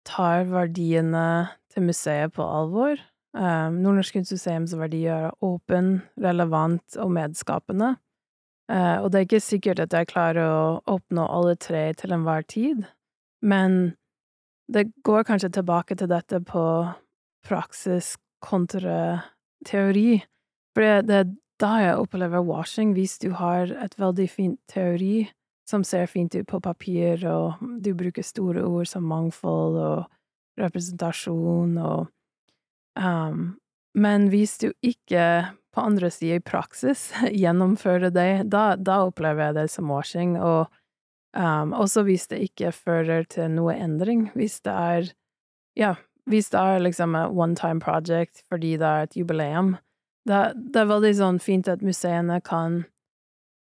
[0.07, 1.25] tar verdiene
[1.71, 2.99] til museet på alvor.
[3.31, 7.93] Um, Nordnorsk Kunstmuseums verdier er åpen, relevant og medskapende.
[8.71, 12.43] Uh, og det er ikke sikkert at jeg klarer å oppnå alle tre til enhver
[12.47, 12.83] tid,
[13.43, 13.95] men
[14.71, 16.63] det går kanskje tilbake til dette på
[17.47, 19.21] praksis kontra
[19.67, 20.21] teori,
[20.73, 21.21] for det, det
[21.61, 25.29] da jeg opplever washing, hvis du har et veldig fint teori
[25.69, 31.77] som ser fint ut på papir, og du bruker store ord som mangfold og representasjon
[31.79, 32.07] og
[32.99, 33.57] um,
[33.93, 37.09] Men hvis du ikke på andre sida i praksis
[37.43, 40.71] gjennomfører det, da, da, opplever jeg det som washing, og
[41.35, 45.11] um, også hvis det ikke fører til noe endring, hvis det er
[45.75, 45.95] Ja,
[46.27, 49.77] hvis det er liksom et one time project fordi det er et jubileum,
[50.27, 52.83] det, det, er veldig sånn fint at museene kan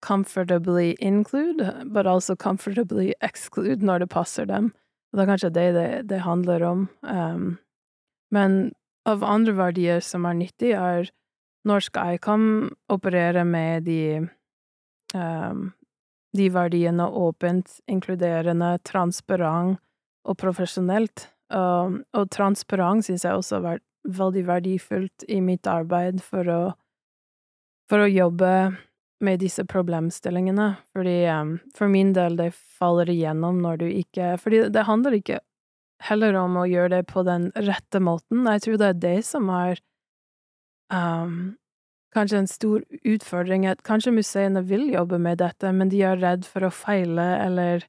[0.03, 4.73] comfortably include, but also comfortably exclude når det passer dem.
[5.13, 6.87] Og det er kanskje det det, det handler om.
[7.03, 7.59] Um,
[8.35, 8.73] men
[9.09, 11.11] av andre verdier som er nyttig, er
[11.69, 14.27] norsk ICOM opererer med de
[15.15, 15.71] um,
[16.33, 19.79] de verdiene åpent, inkluderende, transparent
[20.25, 21.29] og profesjonelt.
[21.53, 26.63] Um, og transparent syns jeg også har vært veldig verdifullt i mitt arbeid for å
[27.91, 28.51] for å jobbe
[29.23, 34.65] med disse problemstillingene, fordi um, for min del, det faller igjennom når du ikke Fordi
[34.73, 35.41] det handler ikke
[36.03, 39.51] heller om å gjøre det på den rette måten, jeg tror det er det som
[39.55, 39.83] er
[40.91, 41.55] um,
[42.17, 46.49] kanskje en stor utfordring, at kanskje museene vil jobbe med dette, men de er redd
[46.49, 47.89] for å feile, eller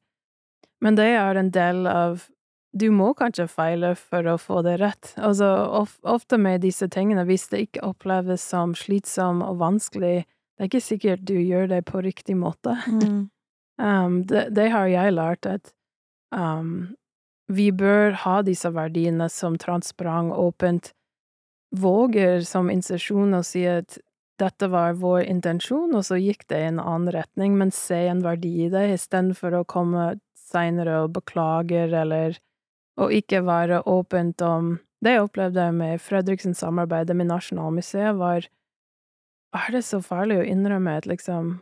[0.83, 2.25] Men det er en del av
[2.73, 5.11] du må kanskje feile for å få det rett.
[5.21, 5.47] Altså,
[5.81, 10.69] of, ofte med disse tingene, hvis det ikke oppleves som slitsom og vanskelig, det er
[10.71, 12.75] ikke sikkert du gjør det på riktig måte.
[12.89, 13.29] Mm.
[13.87, 15.73] um, det, det, har jeg lært, at
[16.33, 16.95] um,
[17.51, 20.93] vi bør ha disse verdiene som transparent, åpent,
[21.73, 23.97] våger som institusjon å si at
[24.41, 28.21] dette var vår intensjon, og så gikk det i en annen retning, men se en
[28.25, 32.37] verdi i det, istedenfor å komme seinere og beklager eller
[32.97, 38.47] og ikke være åpent om Det jeg opplevde med Fredriksens samarbeid med Nasjonalmuseet, var
[39.53, 41.59] Er det så farlig å innrømme at liksom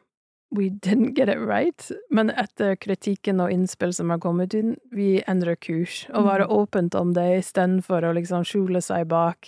[0.51, 5.23] We didn't get it right, men etter kritikken og innspill som har kommet inn, vi
[5.23, 6.51] endrer kurs, og være mm.
[6.51, 9.47] åpent om det istedenfor å liksom skjule seg bak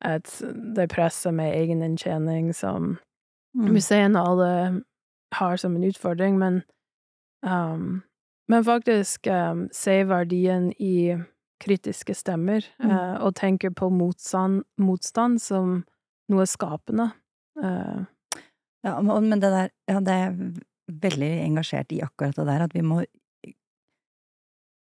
[0.00, 0.32] at
[0.76, 2.94] det presset med egeninntjening som
[3.52, 3.68] mm.
[3.76, 4.54] museene alle
[5.36, 6.62] har som en utfordring, men
[7.44, 8.00] um,
[8.52, 11.16] men faktisk um, se verdien i
[11.62, 12.90] kritiske stemmer, mm.
[12.90, 15.78] uh, og tenke på motstand, motstand som
[16.32, 17.08] noe skapende.
[17.56, 18.04] Uh.
[18.82, 20.32] Ja, men det der Ja, det er
[21.02, 23.04] veldig engasjert i akkurat det der, at vi må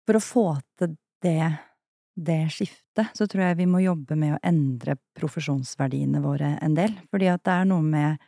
[0.07, 0.45] For å få
[0.79, 1.49] til det,
[2.15, 6.95] det skiftet, så tror jeg vi må jobbe med å endre profesjonsverdiene våre en del.
[7.11, 8.23] Fordi at det er noe med,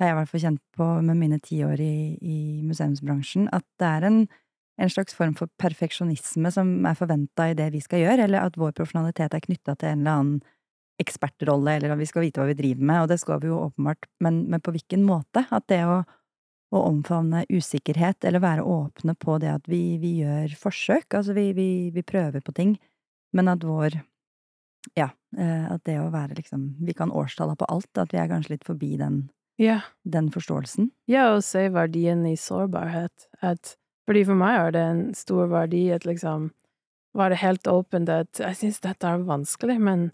[0.00, 3.66] har jeg i hvert fall kjent på med mine ti år i, i museumsbransjen, at
[3.78, 4.18] det er en
[4.80, 8.56] en slags form for perfeksjonisme som er forventa i det vi skal gjøre, eller at
[8.60, 10.40] vår profesjonalitet er knytta til en eller annen
[11.00, 13.60] ekspertrolle, eller at vi skal vite hva vi driver med, og det skal vi jo
[13.66, 15.46] åpenbart, men, men på hvilken måte?
[15.48, 16.02] At det å,
[16.72, 21.50] å, omfavne usikkerhet, eller være åpne på det at vi, vi gjør forsøk, altså vi,
[21.56, 22.76] vi, vi, prøver på ting,
[23.36, 24.00] men at vår
[24.96, 28.30] ja, eh, at det å være liksom Vi kan årstalla på alt, at vi er
[28.30, 29.26] kanskje litt forbi den,
[29.60, 29.82] ja.
[30.08, 30.88] den forståelsen.
[31.10, 33.28] Ja, og se verdien i sårbarhet.
[33.44, 33.76] At
[34.10, 36.48] fordi for meg er det en stor verdi at liksom
[37.14, 40.08] være helt åpent at jeg synes dette er vanskelig, men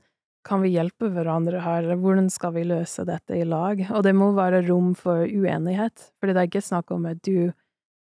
[0.47, 3.81] kan vi hjelpe hverandre her, hvordan skal vi løse dette i lag?
[3.91, 7.53] Og det må være rom for uenighet, fordi det er ikke snakk om at du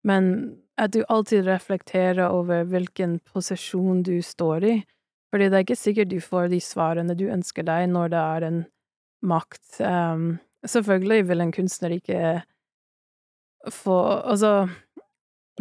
[0.05, 4.75] Men at du alltid reflekterer over hvilken posisjon du står i,
[5.33, 8.45] fordi det er ikke sikkert du får de svarene du ønsker deg når det er
[8.47, 8.59] en
[9.25, 9.81] makt.
[9.81, 12.21] Um, selvfølgelig vil en kunstner ikke
[13.73, 14.69] få Altså,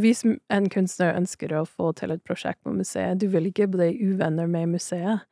[0.01, 3.95] hvis en kunstner ønsker å få til et prosjekt på museet, du vil ikke bli
[4.05, 5.25] uvenner med museet.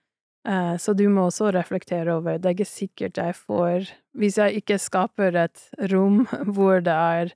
[0.45, 4.59] Uh, så du må også reflektere over Det er ikke sikkert jeg får Hvis jeg
[4.61, 7.31] ikke skaper et rom hvor det er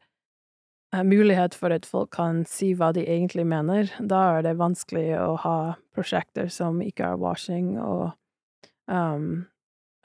[0.92, 5.06] eh, mulighet for at folk kan si hva de egentlig mener, da er det vanskelig
[5.22, 5.58] å ha
[5.96, 8.10] prosjekter som ikke er washing og
[8.92, 9.48] um,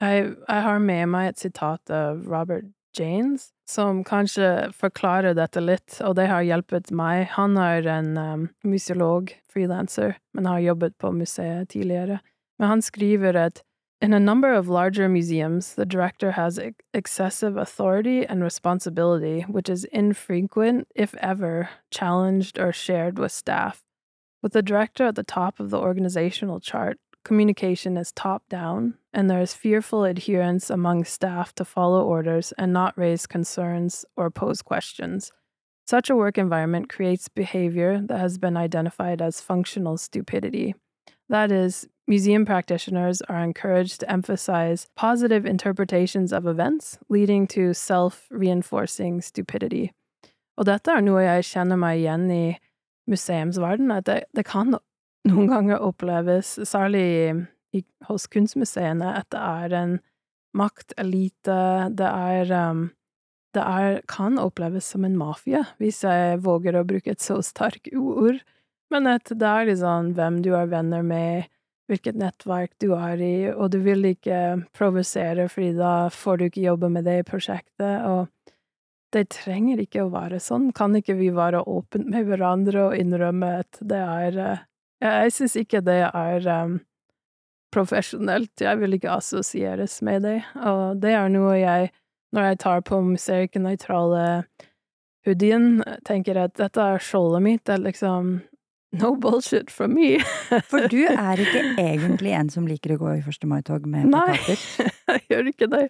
[0.00, 5.98] jeg, jeg har med meg et sitat av Robert Janes, som kanskje forklarer dette litt,
[6.04, 7.26] og det har hjulpet meg.
[7.34, 12.20] Han er en um, museolog, frilanser, men har jobbet på museet tidligere.
[12.58, 13.64] Men han skriver at
[14.00, 16.60] In a number of larger museums, the director has
[16.92, 23.82] excessive authority and responsibility, which is infrequent, if ever, challenged or shared with staff.
[24.42, 29.28] With the director at the top of the organizational chart, communication is top down, and
[29.28, 34.62] there is fearful adherence among staff to follow orders and not raise concerns or pose
[34.62, 35.32] questions.
[35.86, 40.74] Such a work environment creates behavior that has been identified as functional stupidity.
[41.28, 48.26] That is, museum practitioners are encouraged to emphasize positive interpretations of events, leading to self
[48.30, 49.92] reinforcing stupidity.
[50.56, 52.44] Og dette er noe jeg kjenner meg igjen i
[53.10, 54.76] museumsverden, at det, det kan
[55.28, 57.06] noen ganger oppleves, særlig
[57.74, 59.96] i, hos kunstmuseene, at det er en
[60.54, 61.56] maktelite,
[61.98, 62.84] det er um,
[63.54, 67.92] det er, kan oppleves som en mafia, hvis jeg våger å bruke et så sterkt
[67.94, 68.40] ord,
[68.90, 71.50] men at det er liksom hvem du er venner med,
[71.90, 74.40] hvilket nettverk du er i, og du vil ikke
[74.76, 78.54] provosere, fordi da får du ikke jobbe med det i prosjektet, og
[79.14, 83.50] det trenger ikke å være sånn, kan ikke vi være åpne med hverandre og innrømme
[83.62, 84.64] at det er eh,
[85.04, 86.78] jeg syns ikke det er um,
[87.74, 91.90] profesjonelt, jeg vil ikke assosieres med det, og det er noe jeg,
[92.34, 94.24] når jeg tar på meg nøytrale
[95.26, 98.34] hoodien, tenker at dette er skjoldet mitt, det er liksom
[98.94, 100.18] no bullshit for me.
[100.70, 103.46] For du er ikke egentlig en som liker å gå i 1.
[103.50, 104.60] mai-tog med plakater?
[104.78, 105.84] Nei, jeg gjør ikke det.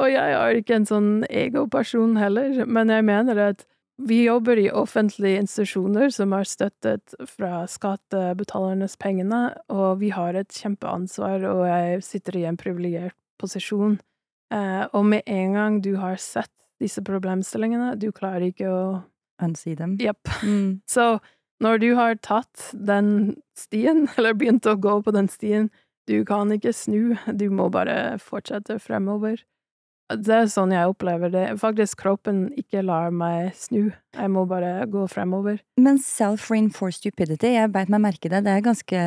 [0.00, 3.66] Og jeg er ikke en sånn egoperson heller, men jeg mener at
[4.02, 10.50] vi jobber i offentlige institusjoner som er støttet fra skattebetalernes pengene, og vi har et
[10.50, 14.00] kjempeansvar, og jeg sitter i en privilegert posisjon.
[14.54, 16.50] Eh, og med en gang du har sett
[16.82, 18.84] disse problemstillingene, du klarer ikke å
[19.42, 19.96] Unsee dem.
[19.98, 20.28] Jepp.
[20.42, 20.80] Mm.
[20.86, 21.18] Så
[21.62, 25.70] når du har tatt den stien, eller begynt å gå på den stien,
[26.08, 29.40] du kan ikke snu, du må bare fortsette fremover.
[30.12, 31.44] Det er sånn jeg opplever det.
[31.60, 33.88] Faktisk, kroppen ikke lar meg snu.
[34.12, 35.62] Jeg må bare gå fremover.
[35.80, 39.00] Men self-reinforced stupidity, jeg beit meg merke det, det er et ganske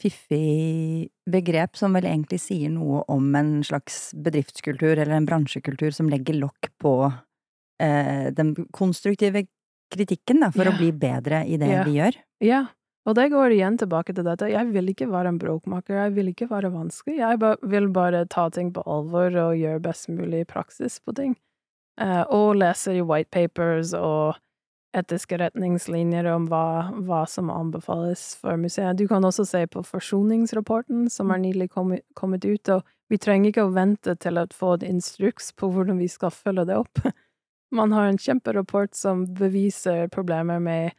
[0.00, 6.08] fiffig begrep som vel egentlig sier noe om en slags bedriftskultur eller en bransjekultur som
[6.08, 6.94] legger lokk på
[7.84, 9.44] eh, den konstruktive
[9.92, 10.74] kritikken, da, for yeah.
[10.74, 11.84] å bli bedre i det yeah.
[11.86, 12.18] vi gjør.
[12.44, 12.64] Ja,
[13.08, 16.32] og det går igjen tilbake til dette, jeg vil ikke være en bråkmaker, jeg vil
[16.34, 17.38] ikke være vanskelig, jeg
[17.72, 21.38] vil bare ta ting på alvor og gjøre best mulig praksis på ting.
[21.98, 24.36] Uh, og lese i white papers og
[24.96, 28.96] etiske retningslinjer om hva, hva, som anbefales for museet.
[29.00, 33.52] Du kan også se på forsoningsrapporten som er nylig kommet, kommet ut, og vi trenger
[33.52, 37.02] ikke å vente til å få et instruks på hvordan vi skal følge det opp.
[37.78, 40.96] Man har en kjemperapport som beviser problemer med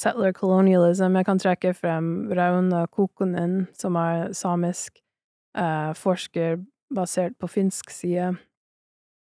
[0.00, 1.16] settler colonialism.
[1.16, 5.00] Jeg kan trekke frem Rauna Kokonen, som er samisk
[5.58, 6.60] uh, forsker
[6.94, 8.34] basert på finsk side.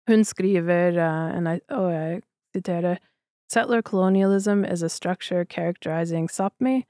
[0.09, 2.21] Hun skriver, uh, og jeg
[2.55, 2.97] siterer,
[3.49, 6.83] Settler colonialism is a structure characterizing Sápmi,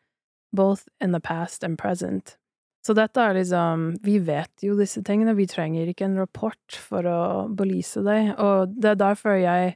[0.52, 2.38] both in the past and present.
[2.86, 7.08] Så dette er liksom Vi vet jo disse tingene, vi trenger ikke en rapport for
[7.08, 9.76] å belyse det, og det er derfor jeg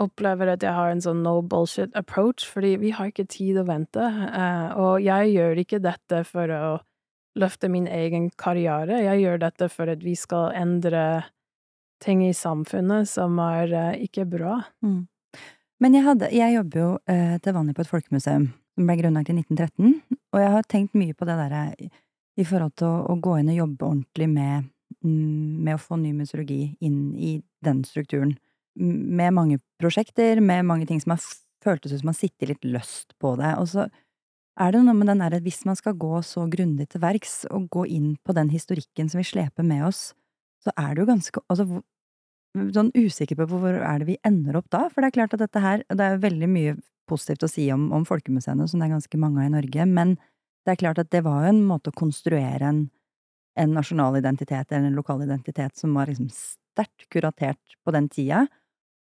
[0.00, 3.66] opplever at jeg har en sånn no bullshit approach, fordi vi har ikke tid å
[3.68, 6.78] vente, uh, og jeg gjør ikke dette for å
[7.40, 11.04] løfte min egen karriere, jeg gjør dette for at vi skal endre
[12.02, 14.62] ting i samfunnet som er uh, ikke bra.
[14.84, 15.04] Mm.
[15.80, 19.32] Men jeg, hadde, jeg jobber jo uh, til vanlig på et folkemuseum som ble grunnlagt
[19.32, 19.96] i 1913,
[20.32, 21.64] og jeg har tenkt mye på det derre
[22.40, 24.70] i forhold til å, å, gå inn og jobbe ordentlig med,
[25.04, 27.34] mm, med å få ny museologi inn i
[27.64, 28.38] den strukturen
[28.78, 31.24] med mange prosjekter, med mange ting som har
[31.64, 33.52] føltes ut som man sitter litt løst på det.
[33.60, 33.86] Og så
[34.60, 37.68] er det noe med den derre hvis man skal gå så grundig til verks og
[37.72, 40.10] gå inn på den historikken som vi sleper med oss,
[40.60, 41.80] så er det jo ganske altså,
[42.76, 45.44] sånn usikker på hvor er det vi ender opp da, for det er klart at
[45.44, 46.76] dette her Det er veldig mye
[47.08, 50.16] positivt å si om, om folkemuseene, som det er ganske mange av i Norge, men
[50.66, 52.84] det er klart at det var jo en måte å konstruere en,
[53.58, 58.44] en nasjonal identitet eller en lokal identitet som var liksom sterkt kuratert på den tida,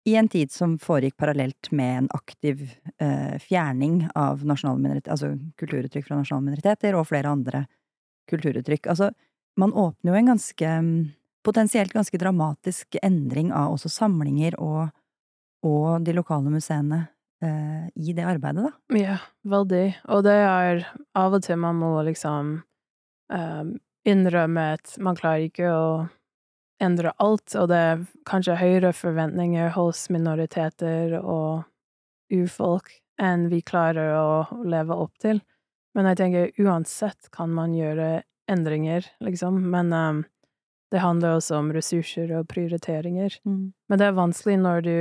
[0.04, 2.64] i en tid som foregikk parallelt med en aktiv
[2.98, 7.66] eh, fjerning av altså kulturuttrykk fra nasjonale minoriteter, og flere andre
[8.30, 8.88] kulturuttrykk.
[8.90, 9.12] Altså,
[9.56, 10.72] man åpner jo en ganske
[11.42, 14.90] potensielt ganske dramatisk endring av også samlinger og,
[15.66, 17.04] og de lokale museene
[17.42, 18.98] eh, i det arbeidet, da.
[18.98, 19.86] Ja, veldig.
[20.14, 20.84] Og det er
[21.18, 22.56] av og til man må liksom
[23.32, 23.64] eh,
[24.08, 25.86] innrømme at man klarer ikke å
[26.82, 31.64] endre alt, og det er kanskje høyere forventninger hos minoriteter og
[32.32, 32.90] urfolk
[33.22, 35.42] enn vi klarer å leve opp til.
[35.96, 39.60] Men jeg tenker uansett kan man gjøre endringer, liksom.
[39.70, 40.22] Men um,
[40.92, 43.36] det handler også om ressurser og prioriteringer.
[43.48, 43.72] Mm.
[43.88, 44.98] Men det er vanskelig når du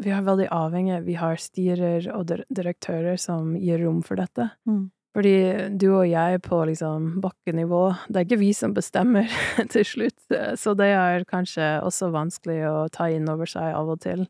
[0.00, 1.02] Vi er veldig avhengig.
[1.04, 4.48] Vi har styrer og direktører som gir rom for dette.
[4.64, 4.86] Mm.
[5.12, 9.28] Fordi du og jeg på liksom bakkenivå, det er ikke vi som bestemmer
[9.74, 10.20] til slutt.
[10.56, 14.24] Så det er kanskje også vanskelig å ta inn over seg av og til.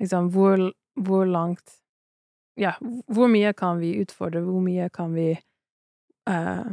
[0.00, 1.78] Liksom, hvor, hvor langt
[2.58, 2.74] Ja,
[3.08, 4.42] hvor mye kan vi utfordre?
[4.44, 5.30] Hvor mye kan vi
[6.28, 6.72] uh,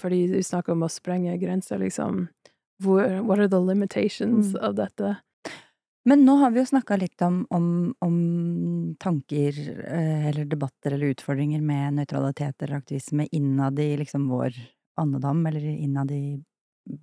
[0.00, 2.24] Fordi du snakker om å sprenge grenser, liksom
[2.82, 4.62] hvor, What are the limitations mm.
[4.62, 5.16] av dette?
[6.08, 7.66] Men nå har vi jo snakka litt om, om,
[8.02, 8.16] om
[9.02, 14.56] tanker eh, eller debatter eller utfordringer med nøytralitet eller aktivisme innad i liksom vår
[14.98, 16.42] andedam, eller innad i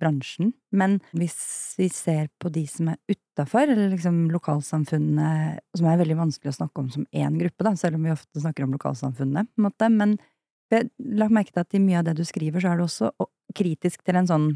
[0.00, 0.52] bransjen.
[0.76, 1.38] Men hvis
[1.78, 6.58] vi ser på de som er utafor, eller liksom lokalsamfunnet, som er veldig vanskelig å
[6.58, 9.68] snakke om som én gruppe, da, selv om vi ofte snakker om lokalsamfunnet, på en
[9.70, 10.18] måte, men
[10.70, 13.10] lagt merke til at i mye av det du skriver, så er du også
[13.56, 14.50] kritisk til en sånn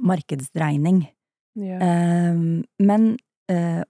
[0.00, 1.04] markedsdreining.
[1.54, 2.34] Yeah.
[2.34, 3.14] Um, men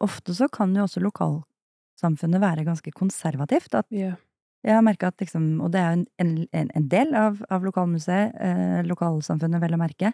[0.02, 3.74] ofte så kan jo også lokalsamfunnet være ganske konservativt.
[3.78, 4.16] At yeah.
[4.64, 7.64] Jeg har merka at liksom Og det er jo en, en, en, del av, av
[7.64, 10.12] lokalmuseet, eh, lokalsamfunnet, vel å merke.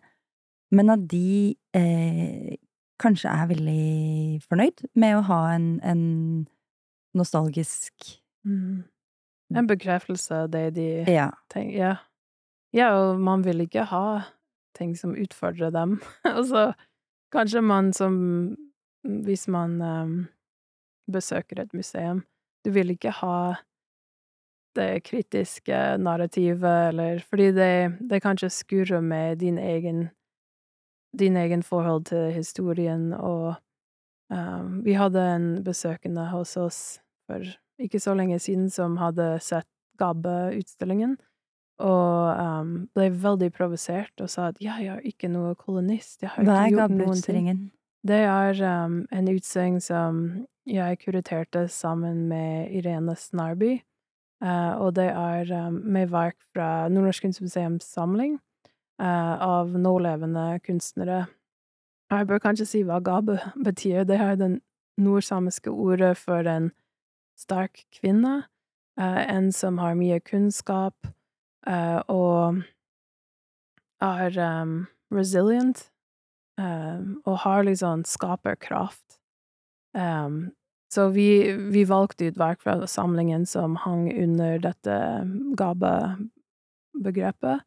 [0.74, 2.56] Men at de eh,
[3.00, 6.02] kanskje er veldig fornøyd med å ha en, en
[7.16, 8.82] nostalgisk mm.
[9.50, 11.30] En bekreftelse av det de ja.
[11.50, 11.94] tenker Ja.
[12.70, 14.20] Ja, og man vil ikke ha
[14.78, 15.96] ting som utfordrer dem.
[16.38, 16.68] altså,
[17.34, 18.14] kanskje man som
[19.04, 20.14] Hvis man um,
[21.10, 22.24] besøker et museum,
[22.64, 23.56] du vil ikke ha
[24.76, 27.72] det kritiske narrativet, eller fordi det,
[28.10, 30.08] det kanskje skurrer med din egen
[31.18, 33.54] din egen forhold til historien, og
[34.30, 37.42] um, vi hadde en besøkende hos oss for
[37.80, 39.66] ikke så lenge siden som hadde sett
[40.00, 41.16] Gabbe-utstillingen,
[41.80, 46.32] og um, ble veldig provosert og sa at ja, jeg er ikke noe kolonist, jeg
[46.34, 47.50] har Hva ikke gjort noen ting.
[48.00, 50.20] Det er um, en utstilling som
[50.66, 53.74] jeg kuraterte sammen med Irene Snarby,
[54.44, 58.38] uh, og det er um, med verk fra Nordnorsk kunstmuseums samling
[59.02, 61.26] uh, av nålevende kunstnere.
[62.10, 64.06] Jeg bør kanskje si hva gabe betyr.
[64.08, 64.50] Det er det
[64.96, 66.72] nordsamiske ordet for en
[67.36, 68.46] sterk kvinne,
[68.96, 70.96] uh, en som har mye kunnskap,
[72.08, 72.62] og
[74.00, 75.90] er um, resilient,
[76.60, 79.18] um, og har liksom skaperkraft.
[79.96, 80.50] Um,
[80.92, 84.96] så vi, vi, valgte ut verk fra samlingen som hang under dette
[85.58, 87.60] gabebegrepet.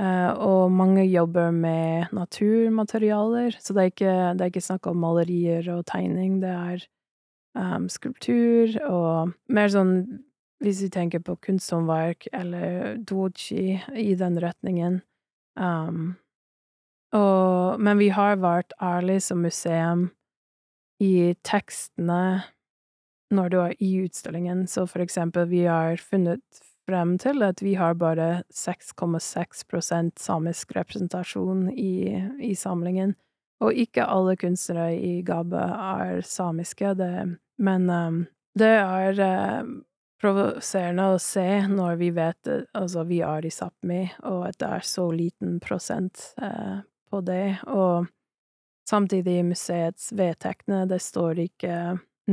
[0.00, 4.98] Uh, og mange jobber med naturmaterialer, så det er ikke, det er ikke snakk om
[5.04, 6.82] malerier og tegning, det er
[7.54, 10.24] um, skulptur og mer sånn
[10.64, 15.02] hvis vi tenker på kunsthåndverk eller doji i den retningen.
[15.60, 16.16] Um,
[17.14, 20.08] og, men vi har vært ærlige som museum
[21.02, 22.44] i tekstene
[23.34, 27.74] når du er i utstillingen, så for eksempel, vi har funnet frem til at vi
[27.78, 33.14] har bare 6,6% samisk representasjon i, i, samlingen.
[33.64, 38.22] Og ikke alle kunstnere i Gabe er samiske, det, men um,
[38.58, 39.74] det er uh,
[40.20, 44.86] provoserende å se når vi vet Altså, vi er i Sápmi, og at det er
[44.86, 46.82] så liten prosent eh,
[47.14, 48.10] på det, og
[48.90, 51.76] samtidig i museets vedtekter det står ikke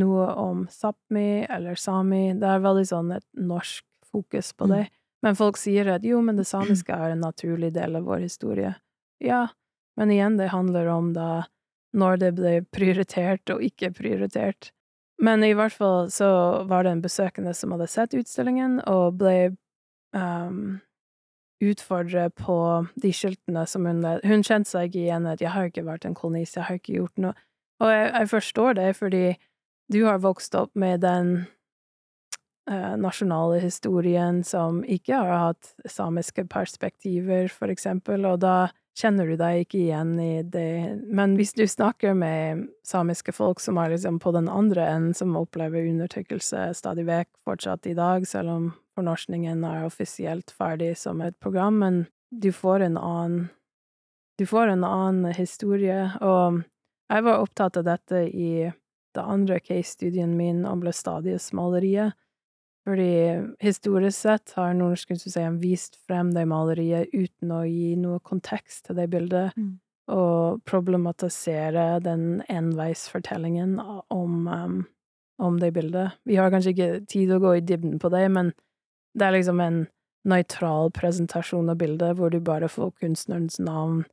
[0.01, 4.73] noe om Sápmi eller sami, det er veldig sånn et norsk fokus på mm.
[4.73, 4.83] det.
[5.21, 8.75] Men folk sier at jo, men det samiske er en naturlig del av vår historie.
[9.21, 9.47] Ja,
[9.99, 11.45] men igjen, det handler om da
[11.91, 14.71] når det ble prioritert og ikke prioritert.
[15.21, 16.29] Men i hvert fall så
[16.69, 19.51] var det en besøkende som hadde sett utstillingen, og ble
[20.15, 20.79] um,
[21.61, 22.57] utfordret på
[23.01, 26.15] de skiltene som hun Hun kjente seg ikke igjen at 'jeg har ikke vært en
[26.15, 27.35] kolonist, jeg har ikke gjort noe'.
[27.81, 29.37] Og jeg, jeg forstår det, fordi
[29.91, 31.47] du har vokst opp med den
[32.69, 39.37] eh, nasjonale historien som ikke har hatt samiske perspektiver, for eksempel, og da kjenner du
[39.39, 40.99] deg ikke igjen i det.
[41.07, 45.37] Men hvis du snakker med samiske folk som er liksom på den andre enden, som
[45.39, 51.37] opplever undertrykkelse stadig vekk fortsatt i dag, selv om fornorskningen er offisielt ferdig som et
[51.39, 53.49] program, men du får en annen
[54.39, 56.63] Du får en annen historie, og
[57.11, 58.71] jeg var opptatt av dette i
[59.13, 62.15] det andre case-studien min om Blestadius-maleriet,
[62.87, 63.11] fordi
[63.61, 68.95] historisk sett har Nordnorsk Kunstmuseum vist frem det maleriet uten å gi noe kontekst til
[68.97, 69.77] det bildet, Mm.
[70.07, 73.77] og problematisere den enveisfortellingen
[74.09, 74.87] om, um,
[75.37, 76.13] om det bildet.
[76.25, 78.53] Vi har kanskje ikke tid å gå i dybden på det, men
[79.17, 79.81] det er liksom en
[80.27, 84.03] nøytral presentasjon av bildet, hvor du bare får kunstnerens navn,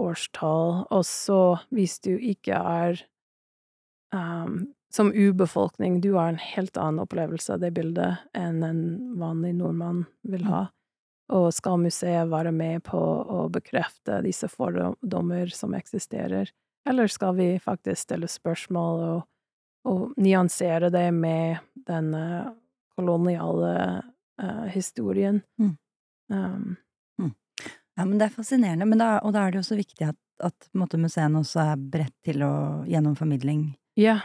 [0.00, 3.04] årstall, og så, hvis du ikke er
[4.14, 8.82] um, som urbefolkning, du har en helt annen opplevelse av det bildet enn en
[9.18, 10.66] vanlig nordmann vil ha.
[11.34, 16.50] Og skal museet være med på å bekrefte disse fordommer som eksisterer,
[16.88, 19.22] eller skal vi faktisk stille spørsmål og,
[19.88, 22.52] og nyansere det med den uh,
[22.98, 24.02] koloniale
[24.42, 25.42] uh, historien?
[25.60, 25.76] Mm.
[26.32, 26.74] Um,
[27.94, 30.18] Ja, men det er fascinerende, men da, og da er det jo så viktig at,
[30.42, 32.54] at måte, museene også er beredt til å
[32.90, 33.68] gjennom formidling
[34.00, 34.16] ja.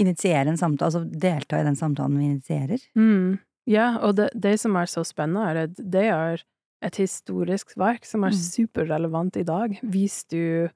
[0.00, 2.86] initiere en samtale, altså delta i den samtalen vi initierer.
[2.96, 3.36] Mm.
[3.68, 6.46] Ja, og det, det som er så spennende, er at det er
[6.88, 8.40] et historisk verk som er Mm.
[8.40, 10.70] superrelevant i dag, hvis du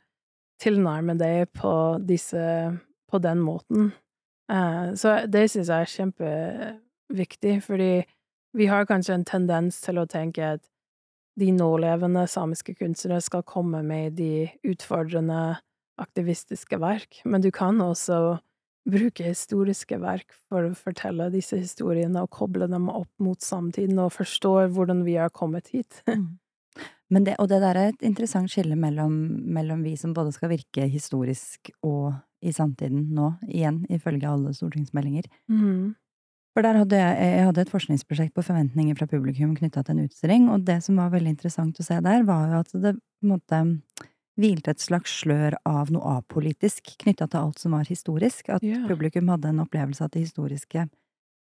[0.60, 1.72] tilnærmer deg på
[2.04, 2.44] disse
[3.08, 3.92] på den måten.
[4.52, 5.96] Uh, så det syns jeg er
[7.10, 8.04] kjempeviktig, fordi
[8.52, 10.62] vi har kanskje en tendens til å tenke at
[11.40, 15.58] de nålevende samiske kunstnere skal komme med de utfordrende
[16.00, 18.38] aktivistiske verk, men du kan også
[18.88, 24.12] bruke historiske verk for å fortelle disse historiene og koble dem opp mot samtiden og
[24.12, 26.02] forstå hvordan vi har kommet hit.
[27.12, 29.12] Men det, og det der er et interessant skille mellom,
[29.52, 35.28] mellom vi som både skal virke historisk og i samtiden nå, igjen, ifølge alle stortingsmeldinger.
[35.52, 35.92] Mm.
[36.52, 40.04] For der hadde jeg, jeg hadde et forskningsprosjekt på forventninger fra publikum knytta til en
[40.04, 43.24] utstilling, og det som var veldig interessant å se der, var jo at det på
[43.24, 43.60] en måte
[44.40, 48.48] hvilte et slags slør av noe apolitisk knytta til alt som var historisk.
[48.52, 48.84] At yeah.
[48.88, 50.86] publikum hadde en opplevelse av at det historiske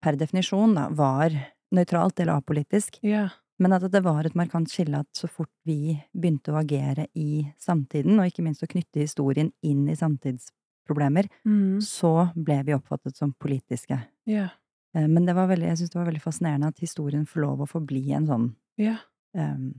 [0.04, 1.32] per definisjon da, var
[1.74, 3.32] nøytralt eller apolitisk, Yeah.
[3.58, 7.46] men at det var et markant skille at så fort vi begynte å agere i
[7.60, 11.80] samtiden, og ikke minst å knytte historien inn i samtidsproblemer, Mm.
[11.82, 14.00] så ble vi oppfattet som politiske.
[14.26, 14.48] Ja.
[14.96, 17.60] Eh, Men det var veldig, jeg synes det var veldig fascinerende at historien får lov
[17.64, 18.46] å forbli en sånn
[18.78, 18.96] Ja.
[19.34, 19.74] um,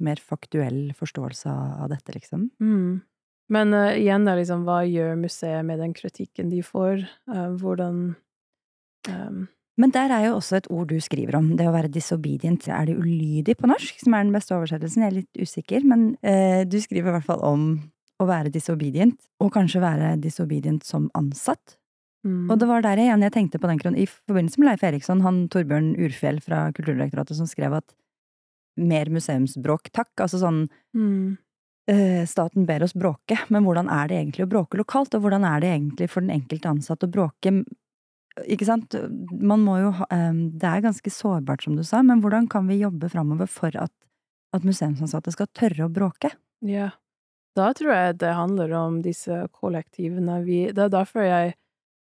[0.00, 1.52] mer faktuell forståelse
[1.84, 2.50] av dette, liksom.
[2.60, 3.02] Mm.
[3.50, 7.06] Men uh, igjen, da, liksom, hva gjør museet med den kritikken de får?
[7.28, 8.14] Uh, hvordan
[9.08, 9.48] um,
[9.80, 12.68] Men der er jo også et ord du skriver om, det å være disobedient.
[12.68, 15.02] Er det ulydig på norsk, som er den beste oversettelsen?
[15.02, 17.62] Jeg er litt usikker, men eh, du skriver i hvert fall om
[18.20, 21.78] å være disobedient, og kanskje være disobedient som ansatt.
[22.26, 22.50] Mm.
[22.50, 25.24] Og det var der igjen jeg tenkte på den kronen, i forbindelse med Leif Eriksson,
[25.24, 27.94] han Torbjørn Urfjell fra Kulturdirektoratet som skrev at
[28.80, 30.12] mer museumsbråk, takk.
[30.20, 30.64] Altså sånn
[30.96, 31.36] mm.
[31.92, 35.46] øh, staten ber oss bråke, men hvordan er det egentlig å bråke lokalt, og hvordan
[35.48, 37.54] er det egentlig for den enkelte ansatte å bråke?
[38.46, 38.94] Ikke sant?
[39.32, 42.68] Man må jo ha øh, Det er ganske sårbart, som du sa, men hvordan kan
[42.70, 43.92] vi jobbe framover for at,
[44.56, 46.32] at museumsansatte skal tørre å bråke?
[46.64, 46.92] Ja.
[47.58, 51.56] Da tror jeg det handler om disse kollektivene vi Det er derfor jeg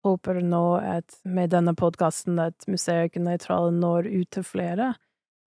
[0.05, 4.93] håper nå at med denne podkasten at nøytrale når ut til flere.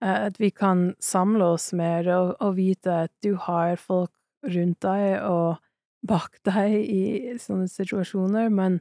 [0.02, 4.10] Eh, At vi kan samle oss mer og, og vite at du har folk
[4.42, 5.60] rundt deg og
[6.02, 8.80] bak deg i sånne situasjoner, men,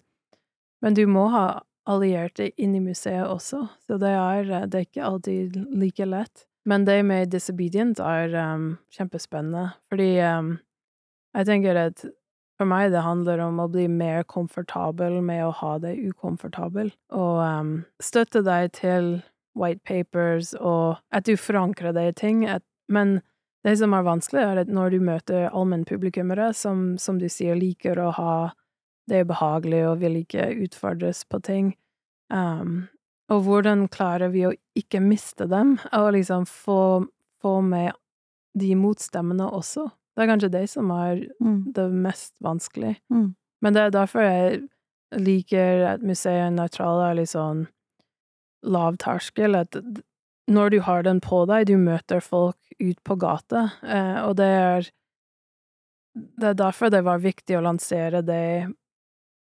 [0.81, 5.05] men du må ha allierte inn i museet også, så det er, det er ikke
[5.05, 6.47] alltid like lett.
[6.65, 10.51] Men det med disobedient er um, kjempespennende, fordi um,
[11.37, 12.03] jeg tenker at
[12.61, 17.39] for meg det handler om å bli mer komfortabel med å ha det ukomfortabel, og
[17.41, 17.71] um,
[18.03, 19.15] støtte deg til
[19.57, 23.17] white papers, og at du forankrer deg i ting, at, men
[23.65, 27.97] det som er vanskelig, er at når du møter allmennpublikummere som, som du sier, liker
[27.97, 28.35] å ha
[29.09, 31.73] det behagelig og vil ikke utfordres på ting,
[32.29, 32.83] um,
[33.31, 37.07] og hvordan klarer vi å ikke miste dem, og liksom få,
[37.41, 37.97] få med
[38.53, 39.87] de motstemmene også?
[40.21, 41.23] Det er kanskje det som er
[41.73, 42.91] det mest vanskelig.
[43.09, 43.31] Mm.
[43.65, 44.59] Men det er derfor jeg
[45.17, 47.63] liker at museet er nøytrale, er litt sånn
[48.61, 49.79] lav terskel, at
[50.45, 54.51] når du har den på deg, du møter folk ut på gata, eh, og det
[54.61, 54.91] er
[56.13, 58.67] Det er derfor det var viktig å lansere det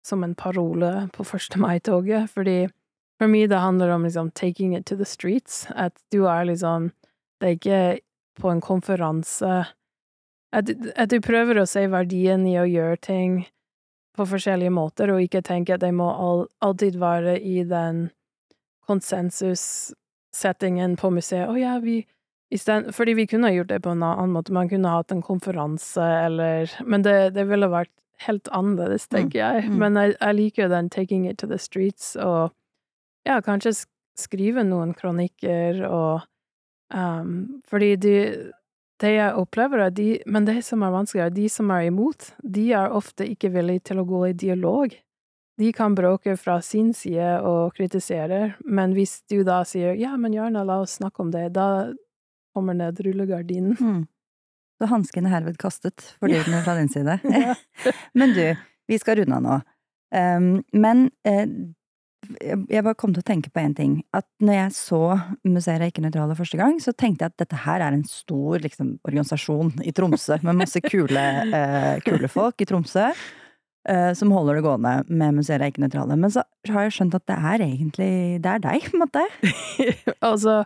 [0.04, 1.56] som en parole på 1.
[1.56, 2.66] mai-toget, fordi
[3.20, 6.90] for meg det handler om liksom taking it to the streets, at du er liksom
[7.40, 8.00] Det er ikke
[8.40, 9.66] på en konferanse
[10.52, 13.46] At, at du prøver å se verdien i å gjøre ting
[14.16, 18.10] på forskjellige måter, og ikke tenke at det må all, alltid være i den
[18.86, 21.48] konsensussettingen på museet.
[21.48, 22.06] 'Å ja, vi
[22.54, 24.52] Sted, fordi vi kunne gjort det på en annen måte.
[24.54, 27.90] Man kunne hatt en konferanse eller Men det, det ville vært
[28.22, 29.64] helt annerledes, tenker jeg.
[29.66, 29.78] mm.
[29.78, 32.52] Men jeg, jeg liker den 'taking it to the streets' og
[33.26, 33.86] ja, kanskje
[34.16, 36.20] skrive noen kronikker og
[36.94, 38.52] um, Fordi de
[39.02, 42.32] det jeg opplever, er de Men det som er vanskelig, er de som er imot,
[42.42, 44.94] de er ofte ikke villige til å gå i dialog.
[45.56, 50.32] De kan bråke fra sin side og kritisere, men hvis du da sier 'ja, men
[50.32, 51.92] gjerne la oss snakke om det', da
[52.54, 53.76] kommer ned rullegardinen.
[53.80, 54.06] Mm.
[54.78, 57.20] Så hansken er herved kastet, for fordyrende fra din side.
[58.18, 58.56] Men du,
[58.88, 59.56] vi skal runde av nå.
[60.16, 61.48] Um, men eh,
[62.40, 63.96] jeg bare kom til å tenke på én ting.
[64.16, 65.00] At når jeg så
[65.46, 68.58] Museer er ikke nøytrale første gang, så tenkte jeg at dette her er en stor
[68.64, 71.24] liksom, organisasjon i Tromsø, med masse kule,
[71.60, 73.08] eh, kule folk i Tromsø.
[73.88, 76.16] eh, som holder det gående med Museer er ikke nøytrale.
[76.18, 78.12] Men så har jeg skjønt at det er egentlig
[78.42, 79.26] Det er deg, på en måte.
[80.30, 80.64] altså,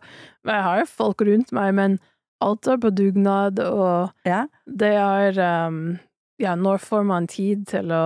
[0.48, 1.98] jeg har jo folk rundt meg, men
[2.40, 4.46] alt er på dugnad, og Ja.
[4.64, 5.36] det er
[5.68, 5.98] um,
[6.40, 8.04] Ja, når får man tid til å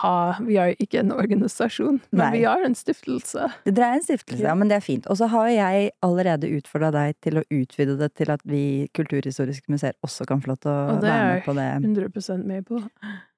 [0.00, 0.14] ha
[0.46, 2.30] Vi er ikke en organisasjon, men Nei.
[2.36, 3.48] vi har en stiftelse.
[3.66, 5.08] Det er en stiftelse, ja, men det er fint.
[5.10, 8.64] Og så har jeg allerede utfordra deg til å utvide det til at vi
[8.94, 11.56] kulturhistoriske museer også kan få lov til å være er med på det.
[11.56, 12.82] Og det er jeg 100% med på.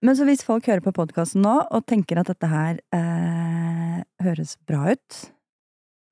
[0.04, 4.56] Men så hvis folk hører på podkasten nå og tenker at dette her eh, høres
[4.68, 5.22] bra ut,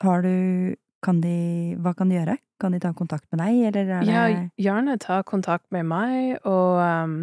[0.04, 2.38] har du kan de, Hva kan de gjøre?
[2.62, 4.22] Kan de ta kontakt med deg, eller er det Ja,
[4.70, 7.18] gjerne ta kontakt med meg, og um,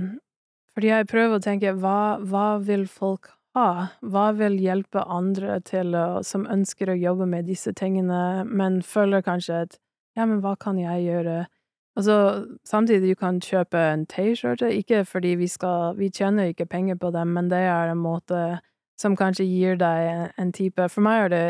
[0.81, 3.91] fordi jeg prøver å tenke hva, hva vil folk ha?
[4.01, 9.21] Hva vil hjelpe andre til å, som ønsker å jobbe med disse tingene, men føler
[9.21, 9.77] kanskje at
[10.17, 11.35] ja, men hva kan jeg gjøre?
[11.93, 12.15] Altså,
[12.65, 17.13] samtidig du kan kjøpe en T-skjorte, ikke fordi vi skal Vi tjener ikke penger på
[17.13, 18.41] dem, men det er en måte
[18.97, 21.45] som kanskje gir deg en, type For meg er det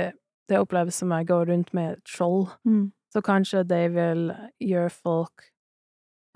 [0.51, 2.49] det oppleves som jeg går rundt med et skjold.
[2.67, 2.91] Mm.
[3.15, 5.50] Så kanskje det vil gjøre folk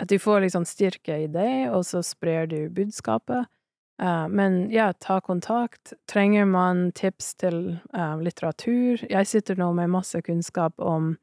[0.02, 3.48] At du får liksom styrke i det, og så sprer du budskapet.
[4.02, 5.94] Uh, men ja, ta kontakt.
[6.12, 9.06] Trenger man tips til uh, litteratur?
[9.08, 11.16] Jeg sitter nå med masse kunnskap om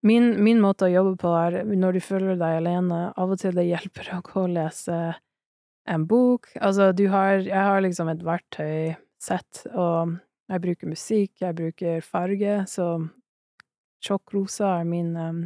[0.00, 3.52] Min, min måte å jobbe på er når du føler deg alene, av og til
[3.52, 4.96] det hjelper å gå og lese
[5.84, 6.48] en bok.
[6.56, 10.16] Altså, du har Jeg har liksom et verktøysett, og
[10.48, 12.86] jeg bruker musikk, jeg bruker farge, så
[14.00, 15.42] tjukk rosa er min, em,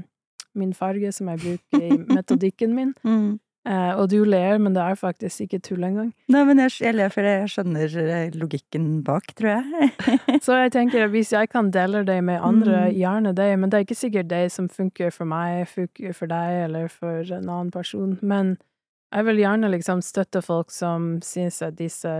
[0.55, 2.95] min farge som jeg bruker i metodikken min.
[3.05, 3.41] Mm.
[3.65, 6.11] Eh, og du ler, men det er faktisk ikke tull engang.
[6.29, 9.89] Nei, men jeg, jeg ler fordi jeg skjønner eh, logikken bak, tror jeg.
[10.45, 12.99] Så jeg tenker at hvis jeg kan dele det med andre, Mm.
[12.99, 16.59] gjerne det, men det er ikke sikkert det som funker for meg, funker for deg
[16.67, 18.19] eller for en annen person.
[18.21, 18.59] Men
[19.15, 22.13] jeg vil gjerne liksom støtte folk som syns at disse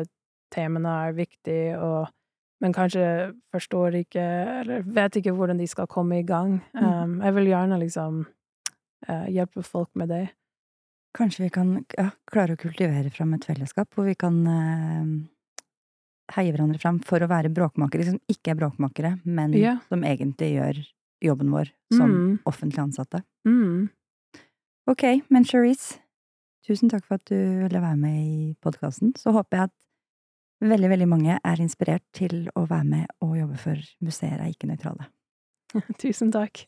[0.55, 2.09] temaene er viktige, og,
[2.63, 4.23] men kanskje forstår ikke,
[4.63, 6.61] eller vet ikke hvordan de skal komme i gang.
[6.77, 6.85] Mm.
[6.87, 8.25] Um, jeg vil gjerne liksom
[9.09, 10.25] uh, hjelpe folk med det.
[11.15, 15.05] Kanskje vi kan ja, klare å kultivere fram et fellesskap hvor vi kan uh,
[16.35, 19.83] heie hverandre fram for å være bråkmakere som ikke er bråkmakere, men yeah.
[19.91, 20.81] som egentlig gjør
[21.25, 22.39] jobben vår som Mm.
[22.49, 23.23] offentlig ansatte.
[23.47, 23.91] Mm.
[24.91, 26.01] Ok, men Cherise,
[26.67, 29.15] tusen takk for at du ville være med i podkasten.
[29.17, 29.75] Så håper jeg at
[30.63, 34.71] veldig, veldig mange er inspirert til å være med og jobbe for museer er ikke
[34.71, 35.09] nøytrale.
[36.03, 36.67] Tusen takk.